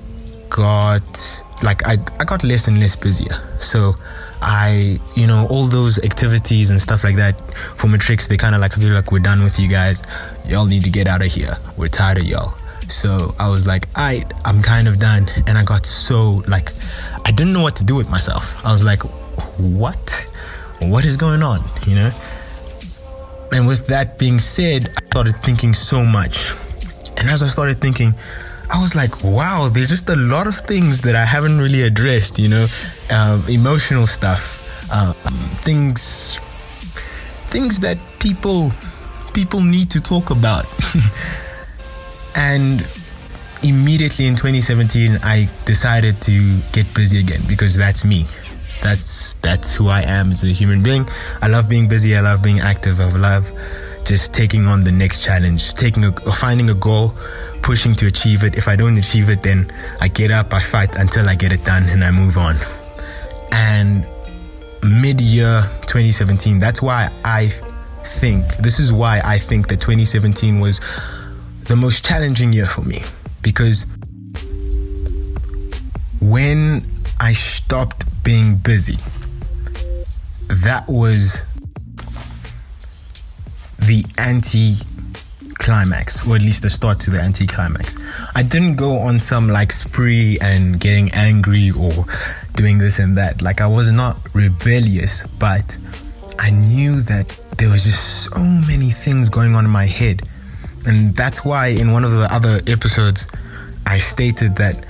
got 0.50 1.44
like 1.62 1.86
I, 1.86 1.98
I 2.20 2.26
got 2.26 2.44
less 2.44 2.68
and 2.68 2.80
less 2.80 2.96
busier. 2.96 3.34
So 3.58 3.96
I, 4.42 5.00
you 5.16 5.28
know, 5.28 5.48
all 5.50 5.66
those 5.66 6.00
activities 6.04 6.70
and 6.70 6.82
stuff 6.82 7.04
like 7.04 7.18
that 7.18 7.40
for 7.52 7.88
matrics, 7.88 8.28
they 8.28 8.38
kind 8.38 8.56
of 8.56 8.62
like, 8.62 8.78
okay, 8.78 8.90
like 8.90 9.12
we're 9.12 9.20
done 9.20 9.44
with 9.44 9.60
you 9.60 9.68
guys. 9.68 10.02
Y'all 10.46 10.66
need 10.66 10.84
to 10.84 10.90
get 10.90 11.08
out 11.08 11.22
of 11.22 11.32
here. 11.32 11.56
We're 11.78 11.88
tired 11.88 12.20
of 12.20 12.24
y'all. 12.24 12.54
So 12.88 13.36
I 13.38 13.50
was 13.50 13.68
like, 13.68 13.88
I, 13.96 14.26
I'm 14.46 14.62
kind 14.62 14.88
of 14.88 14.98
done. 14.98 15.30
And 15.46 15.58
I 15.58 15.64
got 15.64 15.86
so 15.86 16.44
like, 16.48 16.72
I 17.26 17.32
didn't 17.32 17.54
know 17.54 17.62
what 17.62 17.76
to 17.78 17.84
do 17.84 17.96
with 17.96 18.10
myself. 18.10 18.66
I 18.66 18.72
was 18.72 18.84
like, 18.84 19.02
what? 19.60 20.26
What 20.82 21.04
is 21.04 21.18
going 21.18 21.44
on? 21.44 21.60
You 21.86 21.96
know? 21.96 22.12
And 23.52 23.68
with 23.68 23.88
that 23.88 24.18
being 24.20 24.40
said, 24.40 24.90
I 24.96 25.06
started 25.06 25.36
thinking 25.38 25.74
so 25.74 26.04
much. 26.04 26.54
And 27.18 27.30
as 27.30 27.42
I 27.44 27.48
started 27.48 27.80
thinking, 27.82 28.14
I 28.72 28.80
was 28.80 28.96
like, 28.96 29.24
wow, 29.24 29.70
there's 29.74 29.90
just 29.90 30.10
a 30.10 30.16
lot 30.16 30.46
of 30.46 30.56
things 30.56 31.02
that 31.02 31.16
I 31.16 31.26
haven't 31.26 31.60
really 31.60 31.82
addressed, 31.82 32.38
you 32.38 32.50
know, 32.50 32.68
um, 33.10 33.44
emotional 33.50 34.06
stuff, 34.06 34.92
um, 34.92 35.14
things, 35.64 36.40
things 37.50 37.80
that 37.80 37.98
people, 38.20 38.72
people 39.34 39.62
need 39.62 39.90
to 39.92 40.00
talk 40.00 40.30
about. 40.30 40.66
and 42.36 42.86
immediately 43.64 44.28
in 44.28 44.36
2017, 44.36 45.20
I 45.24 45.50
decided 45.66 46.22
to 46.24 46.60
get 46.72 46.94
busy 46.94 47.20
again 47.20 47.42
because 47.48 47.76
that's 47.76 48.06
me 48.06 48.28
that's 48.82 49.34
that's 49.36 49.76
who 49.76 49.90
I 49.90 50.02
am 50.02 50.32
as 50.32 50.44
a 50.44 50.48
human 50.48 50.82
being. 50.82 51.08
I 51.42 51.48
love 51.48 51.70
being 51.70 51.88
busy. 51.88 52.16
I 52.16 52.22
love 52.22 52.42
being 52.42 52.60
active. 52.60 53.00
I 53.00 53.10
love 53.10 53.52
just 54.06 54.34
taking 54.34 54.66
on 54.66 54.84
the 54.84 54.92
next 54.92 55.24
challenge, 55.24 55.74
taking 55.76 56.06
a, 56.06 56.12
finding 56.34 56.70
a 56.70 56.74
goal, 56.74 57.14
pushing 57.62 57.94
to 57.96 58.08
achieve 58.08 58.44
it. 58.44 58.58
If 58.58 58.68
I 58.68 58.76
don't 58.76 58.98
achieve 58.98 59.30
it, 59.30 59.44
then 59.44 59.72
I 60.02 60.08
get 60.08 60.32
up, 60.32 60.54
I 60.54 60.62
fight 60.62 60.96
until 60.96 61.30
I 61.30 61.36
get 61.36 61.52
it 61.52 61.64
done, 61.64 61.84
and 61.90 62.04
I 62.04 62.12
move 62.12 62.38
on. 62.38 62.56
And 63.52 64.08
mid-year 64.84 65.62
2017, 65.82 66.60
that's 66.60 66.82
why 66.82 67.10
I 67.24 67.52
think 68.04 68.48
this 68.58 68.80
is 68.80 68.92
why 68.92 69.22
I 69.24 69.38
think 69.38 69.68
that 69.68 69.80
2017 69.80 70.60
was 70.60 70.82
the 71.66 71.76
most 71.76 72.04
challenging 72.04 72.54
year 72.54 72.66
for 72.66 72.82
me 72.82 73.04
because 73.44 73.86
when 76.20 76.84
I 77.20 77.34
stopped 77.34 78.06
being 78.30 78.56
busy. 78.58 79.00
That 80.50 80.86
was 80.88 81.42
the 83.80 84.06
anti 84.20 84.76
climax, 85.56 86.28
or 86.28 86.36
at 86.36 86.44
least 86.44 86.62
the 86.62 86.70
start 86.70 87.00
to 87.00 87.10
the 87.10 87.20
anti 87.20 87.48
climax. 87.48 87.98
I 88.36 88.44
didn't 88.44 88.76
go 88.76 89.00
on 89.00 89.18
some 89.18 89.50
like 89.50 89.72
spree 89.72 90.38
and 90.44 90.80
getting 90.80 91.10
angry 91.14 91.72
or 91.72 92.06
doing 92.54 92.78
this 92.78 93.00
and 93.00 93.18
that. 93.18 93.42
Like, 93.42 93.62
I 93.62 93.68
was 93.68 93.92
not 93.92 94.18
rebellious, 94.36 95.26
but 95.40 95.76
I 96.38 96.52
knew 96.52 97.02
that 97.02 97.30
there 97.58 97.72
was 97.72 97.84
just 97.84 98.26
so 98.26 98.40
many 98.68 98.92
things 98.92 99.30
going 99.30 99.56
on 99.56 99.66
in 99.66 99.72
my 99.72 99.88
head. 99.88 100.22
And 100.86 101.16
that's 101.16 101.44
why 101.44 101.70
in 101.70 101.94
one 101.94 102.04
of 102.04 102.12
the 102.12 102.28
other 102.32 102.62
episodes, 102.68 103.26
I 103.88 103.98
stated 103.98 104.56
that 104.58 104.86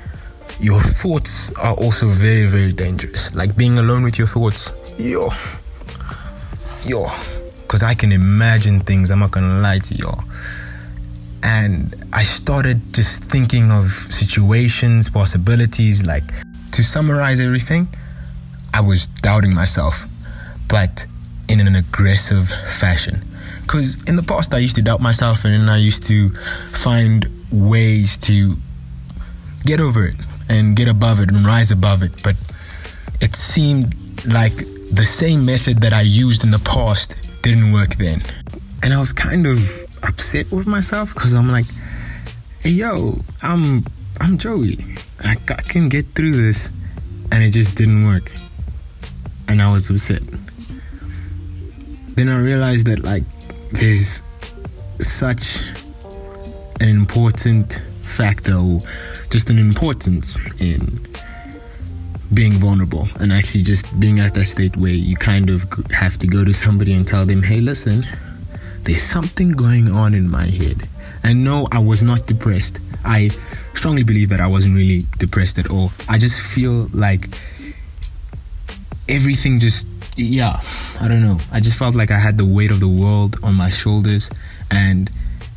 your 0.59 0.79
thoughts 0.79 1.53
are 1.55 1.73
also 1.75 2.07
very, 2.07 2.45
very 2.45 2.73
dangerous. 2.73 3.33
Like 3.33 3.55
being 3.55 3.79
alone 3.79 4.03
with 4.03 4.17
your 4.17 4.27
thoughts, 4.27 4.73
yo, 4.97 5.29
yo, 6.85 7.07
because 7.61 7.81
I 7.81 7.93
can 7.93 8.11
imagine 8.11 8.81
things. 8.81 9.09
I'm 9.09 9.19
not 9.19 9.31
gonna 9.31 9.61
lie 9.61 9.79
to 9.79 9.95
y'all. 9.95 10.23
And 11.41 11.95
I 12.11 12.23
started 12.23 12.93
just 12.93 13.23
thinking 13.23 13.71
of 13.71 13.85
situations, 13.85 15.09
possibilities. 15.09 16.05
Like 16.05 16.25
to 16.71 16.83
summarize 16.83 17.39
everything, 17.39 17.87
I 18.73 18.81
was 18.81 19.07
doubting 19.07 19.55
myself, 19.55 20.05
but 20.67 21.05
in 21.47 21.65
an 21.65 21.75
aggressive 21.75 22.49
fashion. 22.49 23.21
Because 23.61 23.95
in 24.09 24.17
the 24.17 24.23
past, 24.23 24.53
I 24.53 24.57
used 24.57 24.75
to 24.75 24.81
doubt 24.81 24.99
myself 24.99 25.45
and 25.45 25.53
then 25.53 25.69
I 25.69 25.77
used 25.77 26.05
to 26.07 26.31
find 26.73 27.29
ways 27.49 28.17
to 28.17 28.57
get 29.63 29.79
over 29.79 30.05
it 30.05 30.15
and 30.49 30.75
get 30.75 30.87
above 30.87 31.19
it 31.21 31.31
and 31.31 31.45
rise 31.45 31.71
above 31.71 32.03
it. 32.03 32.21
But 32.23 32.35
it 33.21 33.35
seemed 33.35 33.93
like 34.25 34.55
the 34.91 35.05
same 35.05 35.45
method 35.45 35.77
that 35.81 35.93
I 35.93 36.01
used 36.01 36.43
in 36.43 36.51
the 36.51 36.59
past 36.59 37.15
didn't 37.43 37.71
work 37.71 37.95
then. 37.95 38.21
And 38.83 38.93
I 38.93 38.99
was 38.99 39.13
kind 39.13 39.45
of 39.45 39.57
upset 40.03 40.51
with 40.51 40.67
myself 40.67 41.13
because 41.13 41.33
I'm 41.33 41.49
like, 41.51 41.65
hey, 42.61 42.71
yo, 42.71 43.19
I'm 43.41 43.85
I'm 44.19 44.37
Joey. 44.37 44.77
I, 45.23 45.37
I 45.47 45.61
can 45.61 45.89
get 45.89 46.05
through 46.15 46.31
this. 46.35 46.69
And 47.31 47.43
it 47.43 47.51
just 47.51 47.77
didn't 47.77 48.05
work. 48.05 48.31
and 49.47 49.61
I 49.61 49.71
was 49.71 49.89
upset. 49.89 50.21
Then 52.15 52.29
I 52.29 52.39
realized 52.39 52.85
that 52.87 53.03
like 53.03 53.23
there's 53.71 54.21
such 54.99 55.71
an 56.79 56.87
important 56.89 57.79
factor 58.01 58.55
or 58.55 58.79
just 59.29 59.49
an 59.49 59.59
importance 59.59 60.37
in 60.59 60.99
being 62.33 62.53
vulnerable 62.53 63.07
and 63.19 63.31
actually 63.31 63.63
just 63.63 63.99
being 63.99 64.19
at 64.19 64.33
that 64.33 64.45
state 64.45 64.75
where 64.77 64.91
you 64.91 65.15
kind 65.15 65.49
of 65.49 65.63
have 65.91 66.17
to 66.17 66.27
go 66.27 66.43
to 66.43 66.53
somebody 66.53 66.93
and 66.93 67.07
tell 67.07 67.25
them, 67.25 67.41
hey, 67.41 67.59
listen, 67.61 68.05
there's 68.83 69.03
something 69.03 69.51
going 69.51 69.89
on 69.91 70.13
in 70.13 70.29
my 70.29 70.45
head. 70.45 70.87
And 71.23 71.43
no, 71.43 71.67
I 71.71 71.79
was 71.79 72.03
not 72.03 72.27
depressed. 72.27 72.79
I 73.03 73.29
strongly 73.73 74.03
believe 74.03 74.29
that 74.29 74.39
I 74.39 74.47
wasn't 74.47 74.75
really 74.75 75.05
depressed 75.17 75.57
at 75.57 75.69
all. 75.69 75.91
I 76.07 76.17
just 76.17 76.41
feel 76.41 76.89
like 76.93 77.27
everything 79.07 79.59
just, 79.59 79.87
yeah, 80.15 80.61
I 80.99 81.07
don't 81.07 81.21
know. 81.21 81.39
I 81.51 81.59
just 81.59 81.77
felt 81.77 81.95
like 81.95 82.11
I 82.11 82.19
had 82.19 82.37
the 82.37 82.45
weight 82.45 82.71
of 82.71 82.79
the 82.79 82.87
world 82.87 83.37
on 83.43 83.55
my 83.55 83.71
shoulders 83.71 84.29
and 84.69 85.09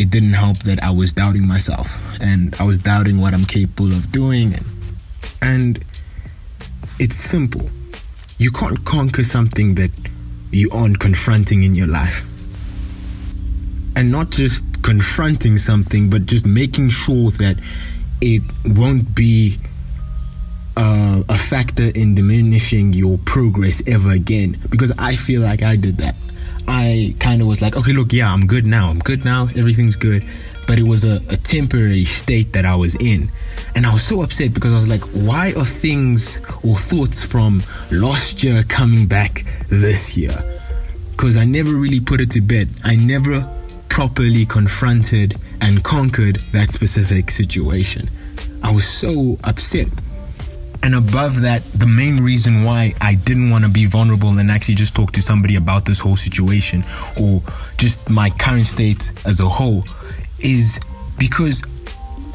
it 0.02 0.10
didn't 0.10 0.32
help 0.32 0.58
that 0.58 0.82
I 0.82 0.90
was 0.90 1.12
doubting 1.12 1.46
myself 1.46 1.96
and 2.20 2.56
I 2.58 2.64
was 2.64 2.80
doubting 2.80 3.20
what 3.20 3.34
I'm 3.34 3.44
capable 3.44 3.92
of 3.92 4.10
doing 4.10 4.52
and, 4.52 4.66
and 5.40 5.84
it's 6.98 7.14
simple. 7.14 7.70
You 8.36 8.50
can't 8.50 8.84
conquer 8.84 9.22
something 9.22 9.76
that 9.76 9.92
you 10.50 10.70
aren't 10.74 10.98
confronting 10.98 11.62
in 11.62 11.76
your 11.76 11.86
life. 11.86 12.26
And 13.94 14.10
not 14.10 14.30
just 14.30 14.82
confronting 14.82 15.56
something, 15.56 16.10
but 16.10 16.26
just 16.26 16.46
making 16.46 16.90
sure 16.90 17.30
that 17.32 17.56
it 18.20 18.42
won't 18.64 19.14
be 19.14 19.58
uh, 20.76 21.22
a 21.28 21.38
factor 21.38 21.92
in 21.94 22.16
diminishing 22.16 22.92
your 22.92 23.18
progress 23.18 23.86
ever 23.86 24.10
again. 24.10 24.58
Because 24.68 24.92
I 24.98 25.14
feel 25.14 25.42
like 25.42 25.62
I 25.62 25.76
did 25.76 25.98
that. 25.98 26.16
I 26.68 27.14
kind 27.18 27.42
of 27.42 27.48
was 27.48 27.60
like, 27.60 27.76
okay, 27.76 27.92
look, 27.92 28.12
yeah, 28.12 28.32
I'm 28.32 28.46
good 28.46 28.64
now. 28.64 28.88
I'm 28.88 28.98
good 28.98 29.24
now. 29.24 29.48
Everything's 29.56 29.96
good. 29.96 30.24
But 30.66 30.78
it 30.78 30.84
was 30.84 31.04
a, 31.04 31.16
a 31.28 31.36
temporary 31.36 32.04
state 32.04 32.52
that 32.52 32.64
I 32.64 32.76
was 32.76 32.94
in. 32.94 33.30
And 33.74 33.84
I 33.84 33.92
was 33.92 34.02
so 34.02 34.22
upset 34.22 34.54
because 34.54 34.72
I 34.72 34.76
was 34.76 34.88
like, 34.88 35.02
why 35.26 35.52
are 35.56 35.64
things 35.64 36.38
or 36.62 36.76
thoughts 36.76 37.24
from 37.24 37.62
last 37.90 38.44
year 38.44 38.62
coming 38.68 39.06
back 39.06 39.44
this 39.68 40.16
year? 40.16 40.34
Because 41.10 41.36
I 41.36 41.44
never 41.44 41.70
really 41.70 42.00
put 42.00 42.20
it 42.20 42.30
to 42.32 42.40
bed. 42.40 42.68
I 42.84 42.96
never 42.96 43.48
properly 43.88 44.46
confronted 44.46 45.34
and 45.60 45.82
conquered 45.84 46.36
that 46.52 46.70
specific 46.70 47.30
situation. 47.30 48.08
I 48.62 48.70
was 48.70 48.86
so 48.86 49.38
upset. 49.44 49.88
And 50.82 50.96
above 50.96 51.42
that, 51.42 51.62
the 51.72 51.86
main 51.86 52.22
reason 52.22 52.64
why 52.64 52.92
I 53.00 53.14
didn't 53.14 53.50
want 53.50 53.64
to 53.64 53.70
be 53.70 53.86
vulnerable 53.86 54.36
and 54.38 54.50
actually 54.50 54.74
just 54.74 54.96
talk 54.96 55.12
to 55.12 55.22
somebody 55.22 55.54
about 55.54 55.84
this 55.84 56.00
whole 56.00 56.16
situation 56.16 56.82
or 57.20 57.40
just 57.78 58.10
my 58.10 58.30
current 58.30 58.66
state 58.66 59.12
as 59.24 59.38
a 59.38 59.48
whole 59.48 59.84
is 60.40 60.80
because 61.18 61.62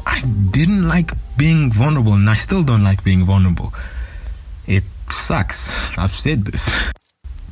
I 0.06 0.22
didn't 0.50 0.88
like 0.88 1.10
being 1.36 1.70
vulnerable 1.70 2.14
and 2.14 2.28
I 2.30 2.34
still 2.34 2.64
don't 2.64 2.82
like 2.82 3.04
being 3.04 3.24
vulnerable. 3.24 3.74
It 4.66 4.84
sucks. 5.10 5.96
I've 5.98 6.10
said 6.10 6.46
this. 6.46 6.90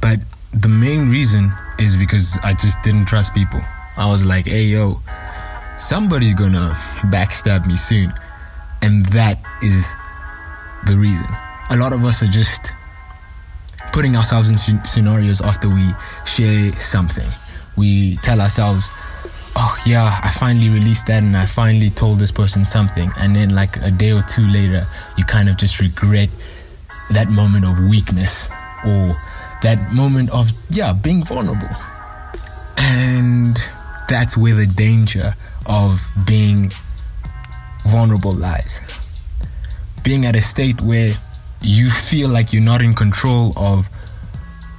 But 0.01 0.21
the 0.53 0.69
main 0.69 1.11
reason 1.11 1.53
is 1.79 1.99
because 1.99 2.39
I 2.43 2.55
just 2.55 2.83
didn't 2.83 3.05
trust 3.05 3.35
people. 3.35 3.61
I 3.99 4.07
was 4.07 4.25
like, 4.25 4.47
hey, 4.47 4.65
yo, 4.65 5.03
somebody's 5.79 6.33
gonna 6.33 6.71
backstab 7.13 7.67
me 7.67 7.77
soon. 7.77 8.15
And 8.81 9.05
that 9.07 9.43
is 9.63 9.95
the 10.87 10.97
reason. 10.97 11.29
A 11.71 11.77
lot 11.77 11.93
of 11.93 12.05
us 12.05 12.23
are 12.23 12.29
just 12.29 12.73
putting 13.93 14.17
ourselves 14.17 14.51
in 14.51 14.59
scenarios 14.87 15.41
after 15.41 15.69
we 15.69 15.91
share 16.25 16.73
something. 16.73 17.27
We 17.77 18.17
tell 18.17 18.41
ourselves, 18.41 18.91
oh 19.57 19.77
yeah, 19.85 20.21
I 20.23 20.31
finally 20.31 20.69
released 20.69 21.09
that 21.09 21.23
and 21.23 21.37
I 21.37 21.47
finally 21.47 21.91
told 21.91 22.19
this 22.19 22.31
person 22.31 22.65
something. 22.65 23.11
And 23.19 23.35
then, 23.35 23.51
like 23.51 23.77
a 23.85 23.91
day 23.91 24.13
or 24.13 24.23
two 24.23 24.47
later, 24.47 24.81
you 25.17 25.25
kind 25.25 25.49
of 25.49 25.57
just 25.57 25.81
regret 25.81 26.29
that 27.13 27.29
moment 27.31 27.65
of 27.65 27.79
weakness 27.89 28.49
or 28.85 29.09
that 29.63 29.91
moment 29.93 30.31
of, 30.33 30.51
yeah, 30.71 30.93
being 30.93 31.25
vulnerable. 31.25 31.75
And 32.79 33.57
that's 34.09 34.37
where 34.37 34.55
the 34.55 34.73
danger 34.77 35.35
of 35.67 36.01
being 36.27 36.71
vulnerable 37.85 38.33
lies 38.33 38.81
being 40.07 40.25
at 40.25 40.37
a 40.37 40.41
state 40.41 40.81
where 40.83 41.13
you 41.61 41.91
feel 41.91 42.29
like 42.29 42.53
you're 42.53 42.63
not 42.63 42.81
in 42.81 42.95
control 42.95 43.53
of 43.57 43.89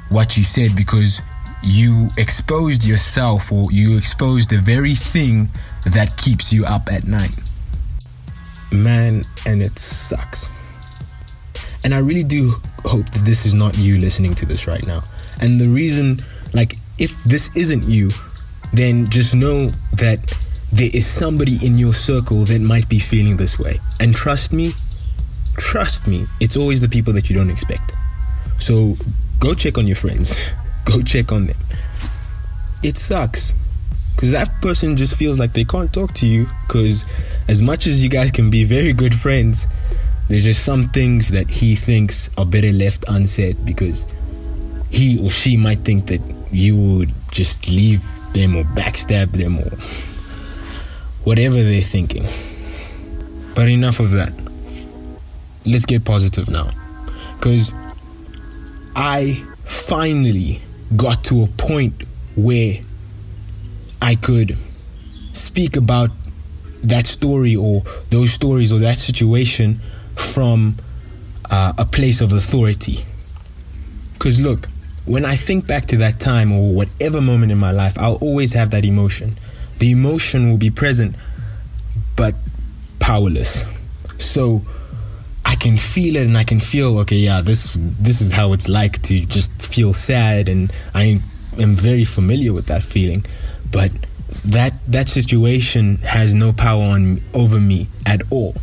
what 0.08 0.38
you 0.38 0.44
said 0.44 0.72
because 0.74 1.22
you 1.62 2.08
exposed 2.18 2.86
yourself 2.86 3.52
or 3.52 3.70
you 3.70 3.98
exposed 3.98 4.50
the 4.50 4.58
very 4.58 4.96
thing 4.96 5.50
that 5.86 6.16
keeps 6.16 6.54
you 6.54 6.66
up 6.66 6.88
at 6.90 7.04
night. 7.04 7.38
Man, 8.72 9.26
and 9.46 9.62
it 9.62 9.78
sucks. 9.78 10.48
And 11.84 11.94
I 11.94 12.00
really 12.00 12.24
do 12.24 12.54
hope 12.86 13.10
that 13.10 13.24
this 13.26 13.46
is 13.46 13.54
not 13.54 13.78
you 13.78 13.98
listening 13.98 14.34
to 14.36 14.46
this 14.46 14.66
right 14.66 14.88
now. 14.88 15.02
And 15.42 15.60
the 15.60 15.68
reason, 15.68 16.20
like, 16.54 16.78
if 17.00 17.22
this 17.26 17.54
isn't 17.58 17.84
you, 17.84 18.12
then 18.72 19.10
just 19.10 19.36
know 19.36 19.68
that 19.92 20.20
there 20.72 20.90
is 20.94 21.06
somebody 21.06 21.58
in 21.66 21.78
your 21.78 21.94
circle 21.94 22.46
that 22.46 22.62
might 22.62 22.88
be 22.88 23.00
feeling 23.00 23.36
this 23.36 23.60
way. 23.60 23.76
And 24.00 24.16
trust 24.16 24.54
me, 24.54 24.72
trust 25.58 26.08
me, 26.08 26.26
it's 26.40 26.56
always 26.56 26.82
the 26.82 26.90
people 26.90 27.14
that 27.14 27.30
you 27.30 27.36
don't 27.36 27.50
expect. 27.50 27.92
So 28.60 28.96
go 29.40 29.54
check 29.54 29.78
on 29.78 29.86
your 29.86 29.96
friends, 29.96 30.50
go 30.86 31.02
check 31.02 31.32
on 31.32 31.48
them. 31.48 31.58
It 32.84 32.98
sucks 32.98 33.54
because 34.16 34.32
that 34.32 34.50
person 34.62 34.96
just 34.96 35.18
feels 35.18 35.38
like 35.38 35.54
they 35.54 35.64
can't 35.64 35.92
talk 35.94 36.14
to 36.16 36.26
you 36.26 36.48
because 36.68 37.06
as 37.48 37.62
much 37.62 37.86
as 37.88 38.04
you 38.04 38.10
guys 38.10 38.32
can 38.32 38.50
be 38.50 38.64
very 38.64 38.94
good 38.94 39.14
friends, 39.14 39.68
there's 40.28 40.46
just 40.46 40.64
some 40.64 40.90
things 40.90 41.30
that 41.30 41.50
he 41.50 41.76
thinks 41.76 42.30
are 42.38 42.46
better 42.46 42.72
left 42.72 43.06
unsaid 43.08 43.64
because 43.66 44.06
he 44.90 45.24
or 45.24 45.30
she 45.30 45.58
might 45.58 45.80
think 45.80 46.08
that 46.08 46.22
you 46.52 46.76
would 46.76 47.12
just 47.32 47.68
leave 47.68 48.04
them 48.34 48.56
or 48.56 48.64
backstab 48.64 49.32
them 49.32 49.58
or 49.60 49.70
whatever 51.24 51.56
they're 51.56 51.82
thinking. 51.82 52.26
But 53.56 53.70
enough 53.70 54.00
of 54.00 54.12
that 54.12 54.34
let's 55.68 55.86
get 55.86 56.06
positive 56.06 56.50
now. 56.50 56.70
Because 57.36 57.74
I 58.96 59.44
finally 59.66 60.62
got 60.96 61.24
to 61.26 61.44
a 61.44 61.48
point 61.48 62.04
where 62.36 62.80
I 64.02 64.16
could 64.16 64.58
speak 65.34 65.76
about 65.76 66.10
that 66.84 67.08
story 67.08 67.56
or 67.56 67.84
those 68.10 68.32
stories 68.32 68.72
or 68.72 68.80
that 68.80 68.98
situation 68.98 69.76
from 70.16 70.78
uh, 71.50 71.74
a 71.78 71.86
place 71.86 72.22
of 72.22 72.32
authority. 72.34 73.06
Because 74.14 74.40
look, 74.40 74.68
when 75.06 75.26
I 75.26 75.36
think 75.36 75.68
back 75.68 75.86
to 75.88 75.98
that 75.98 76.20
time 76.20 76.52
or 76.52 76.74
whatever 76.74 77.22
moment 77.22 77.52
in 77.52 77.58
my 77.58 77.72
life, 77.72 77.98
I'll 77.98 78.18
always 78.18 78.54
have 78.54 78.72
that 78.72 78.84
emotion. 78.84 79.38
The 79.80 79.92
emotion 79.92 80.50
will 80.50 80.58
be 80.58 80.70
present, 80.70 81.16
but 82.16 82.36
powerless. 83.00 83.64
So, 84.20 84.64
I 85.48 85.56
can 85.56 85.78
feel 85.78 86.18
it 86.18 86.28
and 86.28 86.38
I 86.38 86.44
can 86.44 86.60
feel 86.60 87.00
okay 87.00 87.16
yeah 87.16 87.42
this 87.42 87.80
this 87.80 88.20
is 88.20 88.34
how 88.34 88.52
it's 88.52 88.68
like 88.68 89.02
to 89.04 89.26
just 89.26 89.52
feel 89.62 89.94
sad 89.94 90.50
and 90.50 90.70
I 90.94 91.22
am 91.58 91.76
very 91.76 92.04
familiar 92.04 92.52
with 92.52 92.68
that 92.68 92.84
feeling. 92.84 93.26
But 93.72 93.92
that 94.46 94.74
that 94.88 95.08
situation 95.08 95.98
has 96.04 96.36
no 96.36 96.52
power 96.52 96.84
on 96.84 97.22
over 97.34 97.62
me 97.62 97.88
at 98.06 98.22
all. 98.30 98.56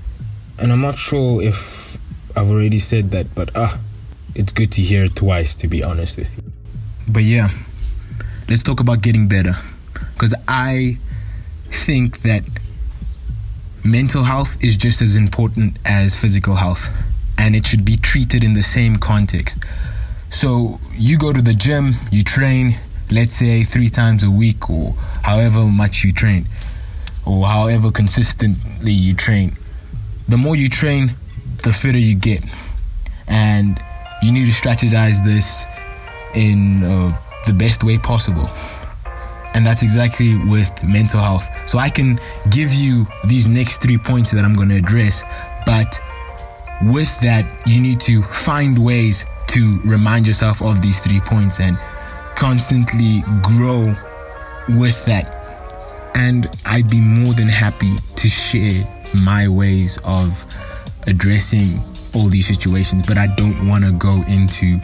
And 0.58 0.70
I'm 0.70 0.82
not 0.82 0.98
sure 0.98 1.42
if 1.42 1.96
I've 2.36 2.50
already 2.50 2.78
said 2.78 3.12
that 3.12 3.34
but 3.34 3.50
ah 3.56 3.74
uh, 3.74 3.78
it's 4.34 4.52
good 4.52 4.70
to 4.72 4.82
hear 4.82 5.04
it 5.04 5.16
twice 5.16 5.56
to 5.56 5.68
be 5.68 5.82
honest 5.82 6.18
with 6.18 6.36
you. 6.36 6.52
But 7.08 7.22
yeah 7.24 7.48
let's 8.48 8.62
talk 8.62 8.80
about 8.80 9.00
getting 9.00 9.26
better. 9.26 9.56
Because 10.12 10.34
I 10.46 10.98
think 11.70 12.22
that 12.22 12.44
mental 13.84 14.24
health 14.24 14.62
is 14.64 14.76
just 14.76 15.02
as 15.02 15.14
important 15.14 15.76
as 15.84 16.18
physical 16.18 16.54
health 16.54 16.88
and 17.36 17.54
it 17.54 17.66
should 17.66 17.84
be 17.84 17.96
treated 17.96 18.42
in 18.42 18.54
the 18.54 18.62
same 18.62 18.96
context. 18.96 19.62
So 20.30 20.80
you 20.92 21.18
go 21.18 21.32
to 21.32 21.42
the 21.42 21.52
gym, 21.52 21.96
you 22.10 22.24
train, 22.24 22.76
let's 23.10 23.34
say 23.34 23.62
three 23.62 23.90
times 23.90 24.24
a 24.24 24.30
week 24.30 24.70
or 24.70 24.92
however 25.22 25.66
much 25.66 26.02
you 26.02 26.12
train 26.12 26.46
or 27.26 27.46
however 27.46 27.90
consistently 27.90 28.92
you 28.92 29.14
train. 29.14 29.56
The 30.28 30.38
more 30.38 30.56
you 30.56 30.70
train, 30.70 31.16
the 31.62 31.72
fitter 31.72 31.98
you 31.98 32.14
get. 32.14 32.42
And 33.28 33.78
you 34.22 34.32
need 34.32 34.46
to 34.46 34.52
strategize 34.52 35.22
this 35.22 35.66
in 36.34 36.82
uh, 36.82 37.16
the 37.46 37.52
best 37.52 37.84
way 37.84 37.98
possible 37.98 38.48
and 39.54 39.64
that's 39.64 39.82
exactly 39.82 40.36
with 40.36 40.70
mental 40.84 41.20
health. 41.20 41.48
So 41.68 41.78
I 41.78 41.88
can 41.88 42.18
give 42.50 42.74
you 42.74 43.06
these 43.24 43.48
next 43.48 43.80
three 43.80 43.98
points 43.98 44.32
that 44.32 44.44
I'm 44.44 44.54
going 44.54 44.68
to 44.68 44.76
address, 44.76 45.24
but 45.64 45.98
with 46.82 47.18
that, 47.20 47.46
you 47.66 47.80
need 47.80 48.00
to 48.00 48.22
find 48.22 48.84
ways 48.84 49.24
to 49.48 49.80
remind 49.84 50.26
yourself 50.26 50.60
of 50.60 50.82
these 50.82 51.00
three 51.00 51.20
points 51.20 51.60
and 51.60 51.76
constantly 52.36 53.22
grow 53.42 53.94
with 54.70 55.04
that. 55.06 55.30
And 56.16 56.48
I'd 56.66 56.90
be 56.90 57.00
more 57.00 57.32
than 57.32 57.48
happy 57.48 57.94
to 58.16 58.28
share 58.28 58.84
my 59.24 59.48
ways 59.48 59.98
of 60.04 60.44
addressing 61.06 61.80
all 62.14 62.28
these 62.28 62.46
situations, 62.46 63.06
but 63.06 63.18
I 63.18 63.26
don't 63.36 63.68
want 63.68 63.84
to 63.84 63.92
go 63.92 64.22
into 64.28 64.80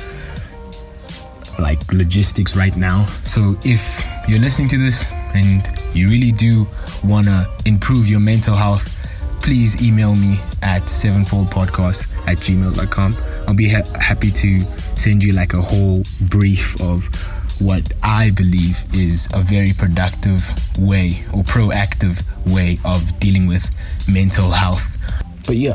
like 1.58 1.92
logistics 1.92 2.56
right 2.56 2.76
now. 2.76 3.04
So 3.24 3.56
if 3.64 4.04
you're 4.30 4.38
listening 4.38 4.68
to 4.68 4.78
this 4.78 5.10
and 5.34 5.68
you 5.92 6.08
really 6.08 6.30
do 6.30 6.64
want 7.02 7.26
to 7.26 7.50
improve 7.66 8.08
your 8.08 8.20
mental 8.20 8.54
health, 8.54 8.96
please 9.42 9.82
email 9.82 10.14
me 10.14 10.38
at 10.62 10.82
sevenfoldpodcast 10.82 12.28
at 12.28 12.38
gmail.com. 12.38 13.16
I'll 13.48 13.54
be 13.54 13.68
ha- 13.68 13.82
happy 13.98 14.30
to 14.30 14.60
send 14.96 15.24
you 15.24 15.32
like 15.32 15.52
a 15.52 15.60
whole 15.60 16.04
brief 16.28 16.80
of 16.80 17.08
what 17.60 17.92
I 18.04 18.30
believe 18.30 18.78
is 18.94 19.28
a 19.34 19.40
very 19.42 19.72
productive 19.76 20.48
way 20.78 21.24
or 21.32 21.42
proactive 21.42 22.22
way 22.46 22.78
of 22.84 23.18
dealing 23.18 23.48
with 23.48 23.68
mental 24.08 24.52
health. 24.52 24.96
But 25.44 25.56
yeah, 25.56 25.74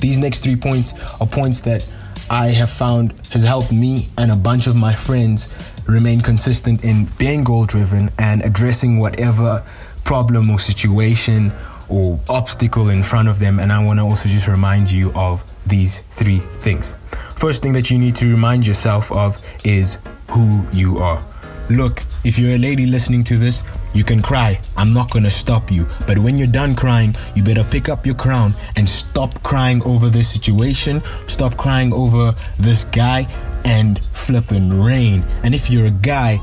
these 0.00 0.16
next 0.16 0.42
three 0.42 0.56
points 0.56 0.94
are 1.20 1.26
points 1.26 1.60
that 1.62 1.86
I 2.30 2.48
have 2.48 2.70
found 2.70 3.12
has 3.32 3.44
helped 3.44 3.72
me 3.72 4.08
and 4.18 4.30
a 4.30 4.36
bunch 4.36 4.66
of 4.66 4.74
my 4.74 4.94
friends 4.94 5.48
remain 5.86 6.20
consistent 6.20 6.84
in 6.84 7.04
being 7.18 7.44
goal 7.44 7.66
driven 7.66 8.10
and 8.18 8.44
addressing 8.44 8.98
whatever 8.98 9.64
problem 10.04 10.50
or 10.50 10.58
situation 10.58 11.52
or 11.88 12.18
obstacle 12.28 12.88
in 12.88 13.04
front 13.04 13.28
of 13.28 13.38
them. 13.38 13.60
And 13.60 13.72
I 13.72 13.84
want 13.84 14.00
to 14.00 14.02
also 14.02 14.28
just 14.28 14.48
remind 14.48 14.90
you 14.90 15.12
of 15.14 15.44
these 15.68 16.00
three 16.00 16.38
things. 16.38 16.94
First 17.36 17.62
thing 17.62 17.72
that 17.74 17.90
you 17.90 17.98
need 17.98 18.16
to 18.16 18.28
remind 18.28 18.66
yourself 18.66 19.12
of 19.12 19.40
is 19.64 19.98
who 20.30 20.66
you 20.72 20.98
are. 20.98 21.24
Look, 21.70 22.04
if 22.24 22.38
you're 22.38 22.54
a 22.54 22.58
lady 22.58 22.86
listening 22.86 23.22
to 23.24 23.36
this, 23.36 23.62
you 23.96 24.04
can 24.04 24.20
cry. 24.22 24.60
I'm 24.76 24.92
not 24.92 25.10
gonna 25.10 25.30
stop 25.30 25.70
you. 25.70 25.86
But 26.06 26.18
when 26.18 26.36
you're 26.36 26.46
done 26.46 26.76
crying, 26.76 27.14
you 27.34 27.42
better 27.42 27.64
pick 27.64 27.88
up 27.88 28.04
your 28.04 28.14
crown 28.14 28.54
and 28.76 28.88
stop 28.88 29.42
crying 29.42 29.82
over 29.84 30.08
this 30.08 30.28
situation. 30.28 31.02
Stop 31.26 31.56
crying 31.56 31.92
over 31.92 32.34
this 32.58 32.84
guy 32.84 33.26
and 33.64 34.02
flipping 34.04 34.70
rain. 34.82 35.24
And 35.42 35.54
if 35.54 35.70
you're 35.70 35.86
a 35.86 35.90
guy, 35.90 36.38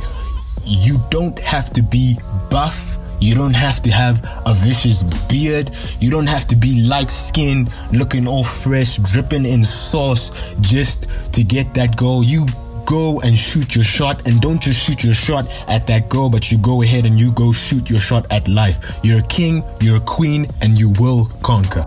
you 0.66 1.00
don't 1.10 1.38
have 1.40 1.72
to 1.74 1.84
be 1.84 2.18
buff. 2.50 2.98
You 3.20 3.36
don't 3.36 3.54
have 3.54 3.82
to 3.84 3.92
have 3.92 4.24
a 4.46 4.54
vicious 4.54 5.04
beard. 5.30 5.72
You 6.02 6.12
don't 6.12 6.28
have 6.28 6.46
to 6.48 6.56
be 6.56 6.82
light 6.82 7.12
skinned, 7.12 7.72
looking 7.94 8.28
all 8.28 8.44
fresh, 8.44 8.98
dripping 8.98 9.46
in 9.46 9.64
sauce 9.64 10.32
just 10.60 11.08
to 11.34 11.44
get 11.44 11.74
that 11.76 11.96
goal. 11.96 12.24
You 12.24 12.48
go 12.86 13.20
and 13.22 13.38
shoot 13.38 13.76
your 13.76 13.84
shot 13.84 14.26
and 14.26 14.42
don't 14.42 14.62
just 14.62 14.84
shoot 14.86 15.04
your 15.04 15.14
shot 15.14 15.46
at 15.68 15.88
that 15.88 16.10
girl 16.10 16.30
but 16.30 16.52
you 16.52 16.58
go 16.58 16.82
ahead 16.82 17.06
and 17.06 17.20
you 17.20 17.32
go 17.34 17.52
shoot 17.52 17.90
your 17.90 18.00
shot 18.00 18.26
at 18.32 18.48
life. 18.48 19.00
You're 19.04 19.20
a 19.20 19.28
king 19.28 19.64
you're 19.80 19.98
a 19.98 20.02
queen 20.02 20.48
and 20.62 20.78
you 20.78 20.92
will 21.00 21.26
conquer. 21.42 21.86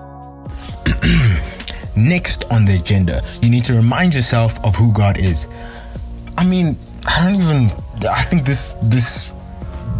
Next 1.96 2.44
on 2.50 2.64
the 2.64 2.76
agenda 2.76 3.22
you 3.42 3.50
need 3.50 3.64
to 3.64 3.74
remind 3.74 4.14
yourself 4.14 4.62
of 4.64 4.74
who 4.76 4.92
god 4.92 5.18
is. 5.18 5.46
I 6.36 6.44
mean 6.44 6.76
i 7.06 7.30
don't 7.30 7.40
even 7.40 7.70
i 8.10 8.22
think 8.22 8.44
this 8.44 8.74
this 8.82 9.32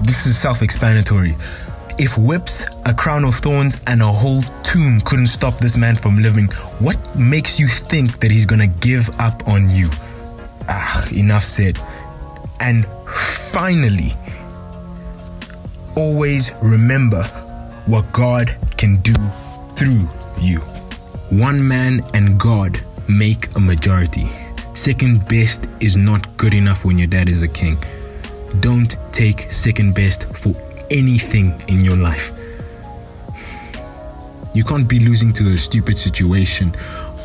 this 0.03 0.27
is 0.27 0.37
self-explanatory. 0.39 1.37
If 1.99 2.19
whips, 2.19 2.67
a 2.85 2.93
crown 2.93 3.25
of 3.25 3.35
thorns, 3.37 3.81
and 3.87 4.03
a 4.03 4.07
whole 4.07 4.43
tomb 4.63 5.01
couldn't 5.01 5.29
stop 5.29 5.59
this 5.59 5.77
man 5.77 5.97
from 5.97 6.19
living, 6.19 6.47
what 6.79 6.99
makes 7.19 7.59
you 7.59 7.67
think 7.67 8.21
that 8.21 8.31
he's 8.31 8.45
gonna 8.45 8.67
give 8.67 9.09
up 9.19 9.49
on 9.49 9.71
you? 9.71 9.89
Ah, 10.69 11.09
enough 11.13 11.45
said. 11.45 11.79
And 12.61 12.87
finally, 13.07 14.13
always 15.97 16.53
remember 16.63 17.23
what 17.87 18.13
God 18.13 18.57
can 18.77 18.97
do 19.03 19.15
through 19.77 20.09
you. 20.41 20.61
One 21.31 21.67
man 21.67 22.05
and 22.15 22.39
God 22.39 22.81
make 23.09 23.55
a 23.57 23.61
majority. 23.61 24.27
Second 24.75 25.27
best 25.29 25.69
is 25.81 25.97
not 25.97 26.37
good 26.37 26.55
enough 26.55 26.85
when 26.85 26.99
your 26.99 27.07
dad 27.07 27.29
is 27.29 27.43
a 27.43 27.49
king. 27.49 27.79
Don't 28.61 28.97
take 29.13 29.51
second 29.51 29.95
best 29.95 30.25
for 30.35 30.55
anything 30.91 31.61
in 31.69 31.81
your 31.81 31.97
life. 31.97 32.33
You 34.55 34.65
can't 34.65 34.89
be 34.89 35.01
losing 35.01 35.33
to 35.35 35.55
a 35.55 35.59
stupid 35.59 35.99
situation 35.99 36.75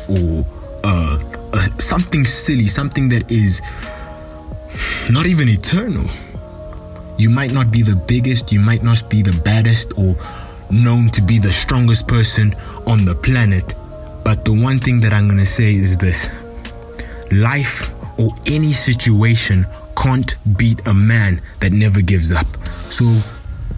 or 0.08 0.44
uh, 0.84 1.18
something 1.78 2.26
silly, 2.26 2.66
something 2.66 3.08
that 3.10 3.30
is 3.30 3.60
not 5.10 5.26
even 5.26 5.48
eternal. 5.48 6.08
You 7.18 7.30
might 7.30 7.52
not 7.52 7.70
be 7.70 7.82
the 7.82 7.96
biggest, 7.96 8.52
you 8.52 8.60
might 8.60 8.82
not 8.82 9.08
be 9.08 9.22
the 9.22 9.38
baddest 9.44 9.92
or 9.98 10.16
known 10.70 11.10
to 11.10 11.22
be 11.22 11.38
the 11.38 11.52
strongest 11.52 12.08
person 12.08 12.54
on 12.86 13.04
the 13.04 13.14
planet, 13.14 13.74
but 14.24 14.44
the 14.44 14.52
one 14.52 14.78
thing 14.80 15.00
that 15.00 15.12
I'm 15.12 15.28
gonna 15.28 15.46
say 15.46 15.74
is 15.74 15.98
this 15.98 16.30
life 17.30 17.90
or 18.18 18.30
any 18.46 18.72
situation 18.72 19.66
can't 19.96 20.34
beat 20.56 20.86
a 20.86 20.94
man 20.94 21.40
that 21.60 21.72
never 21.72 22.00
gives 22.00 22.32
up. 22.32 22.46
So, 22.90 23.04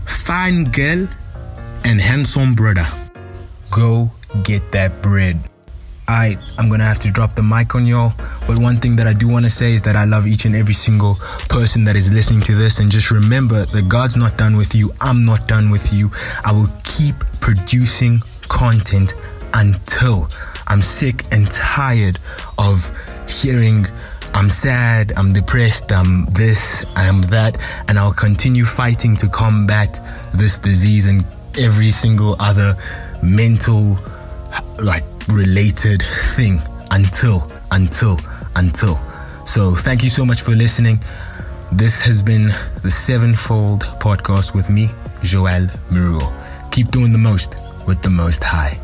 fine 0.06 0.64
girl 0.64 1.08
and 1.84 2.00
handsome 2.00 2.54
brother, 2.54 2.86
go 3.70 4.12
get 4.42 4.72
that 4.72 5.02
bread. 5.02 5.42
I 6.06 6.36
I'm 6.58 6.68
gonna 6.68 6.84
have 6.84 6.98
to 7.00 7.10
drop 7.10 7.34
the 7.34 7.42
mic 7.42 7.74
on 7.74 7.86
y'all. 7.86 8.12
But 8.46 8.58
one 8.58 8.76
thing 8.76 8.96
that 8.96 9.06
I 9.06 9.12
do 9.12 9.28
want 9.28 9.44
to 9.44 9.50
say 9.50 9.72
is 9.74 9.82
that 9.82 9.96
I 9.96 10.04
love 10.04 10.26
each 10.26 10.44
and 10.44 10.54
every 10.54 10.74
single 10.74 11.14
person 11.48 11.84
that 11.84 11.96
is 11.96 12.12
listening 12.12 12.42
to 12.42 12.54
this, 12.54 12.78
and 12.78 12.90
just 12.90 13.10
remember 13.10 13.64
that 13.66 13.88
God's 13.88 14.16
not 14.16 14.36
done 14.36 14.56
with 14.56 14.74
you. 14.74 14.92
I'm 15.00 15.24
not 15.24 15.48
done 15.48 15.70
with 15.70 15.92
you. 15.92 16.10
I 16.44 16.52
will 16.52 16.68
keep 16.84 17.16
producing 17.40 18.20
content 18.48 19.14
until 19.54 20.28
I'm 20.66 20.82
sick 20.82 21.24
and 21.30 21.50
tired 21.50 22.18
of 22.58 22.90
hearing. 23.28 23.86
I'm 24.36 24.50
sad, 24.50 25.12
I'm 25.16 25.32
depressed, 25.32 25.92
I'm 25.92 26.26
this, 26.26 26.84
I'm 26.96 27.22
that, 27.22 27.56
and 27.86 27.96
I'll 27.96 28.12
continue 28.12 28.64
fighting 28.64 29.14
to 29.18 29.28
combat 29.28 30.00
this 30.34 30.58
disease 30.58 31.06
and 31.06 31.24
every 31.56 31.90
single 31.90 32.34
other 32.40 32.76
mental, 33.22 33.96
like, 34.82 35.04
related 35.28 36.02
thing 36.36 36.60
until, 36.90 37.50
until, 37.72 38.18
until. 38.56 39.00
So 39.46 39.74
thank 39.74 40.02
you 40.02 40.08
so 40.08 40.24
much 40.24 40.42
for 40.42 40.52
listening. 40.52 41.00
This 41.72 42.02
has 42.02 42.22
been 42.22 42.48
the 42.82 42.90
Sevenfold 42.90 43.82
podcast 44.00 44.54
with 44.54 44.70
me, 44.70 44.90
Joel 45.22 45.66
Miruho. 45.90 46.32
Keep 46.70 46.90
doing 46.90 47.12
the 47.12 47.18
most 47.18 47.56
with 47.86 48.02
the 48.02 48.10
most 48.10 48.42
high. 48.42 48.83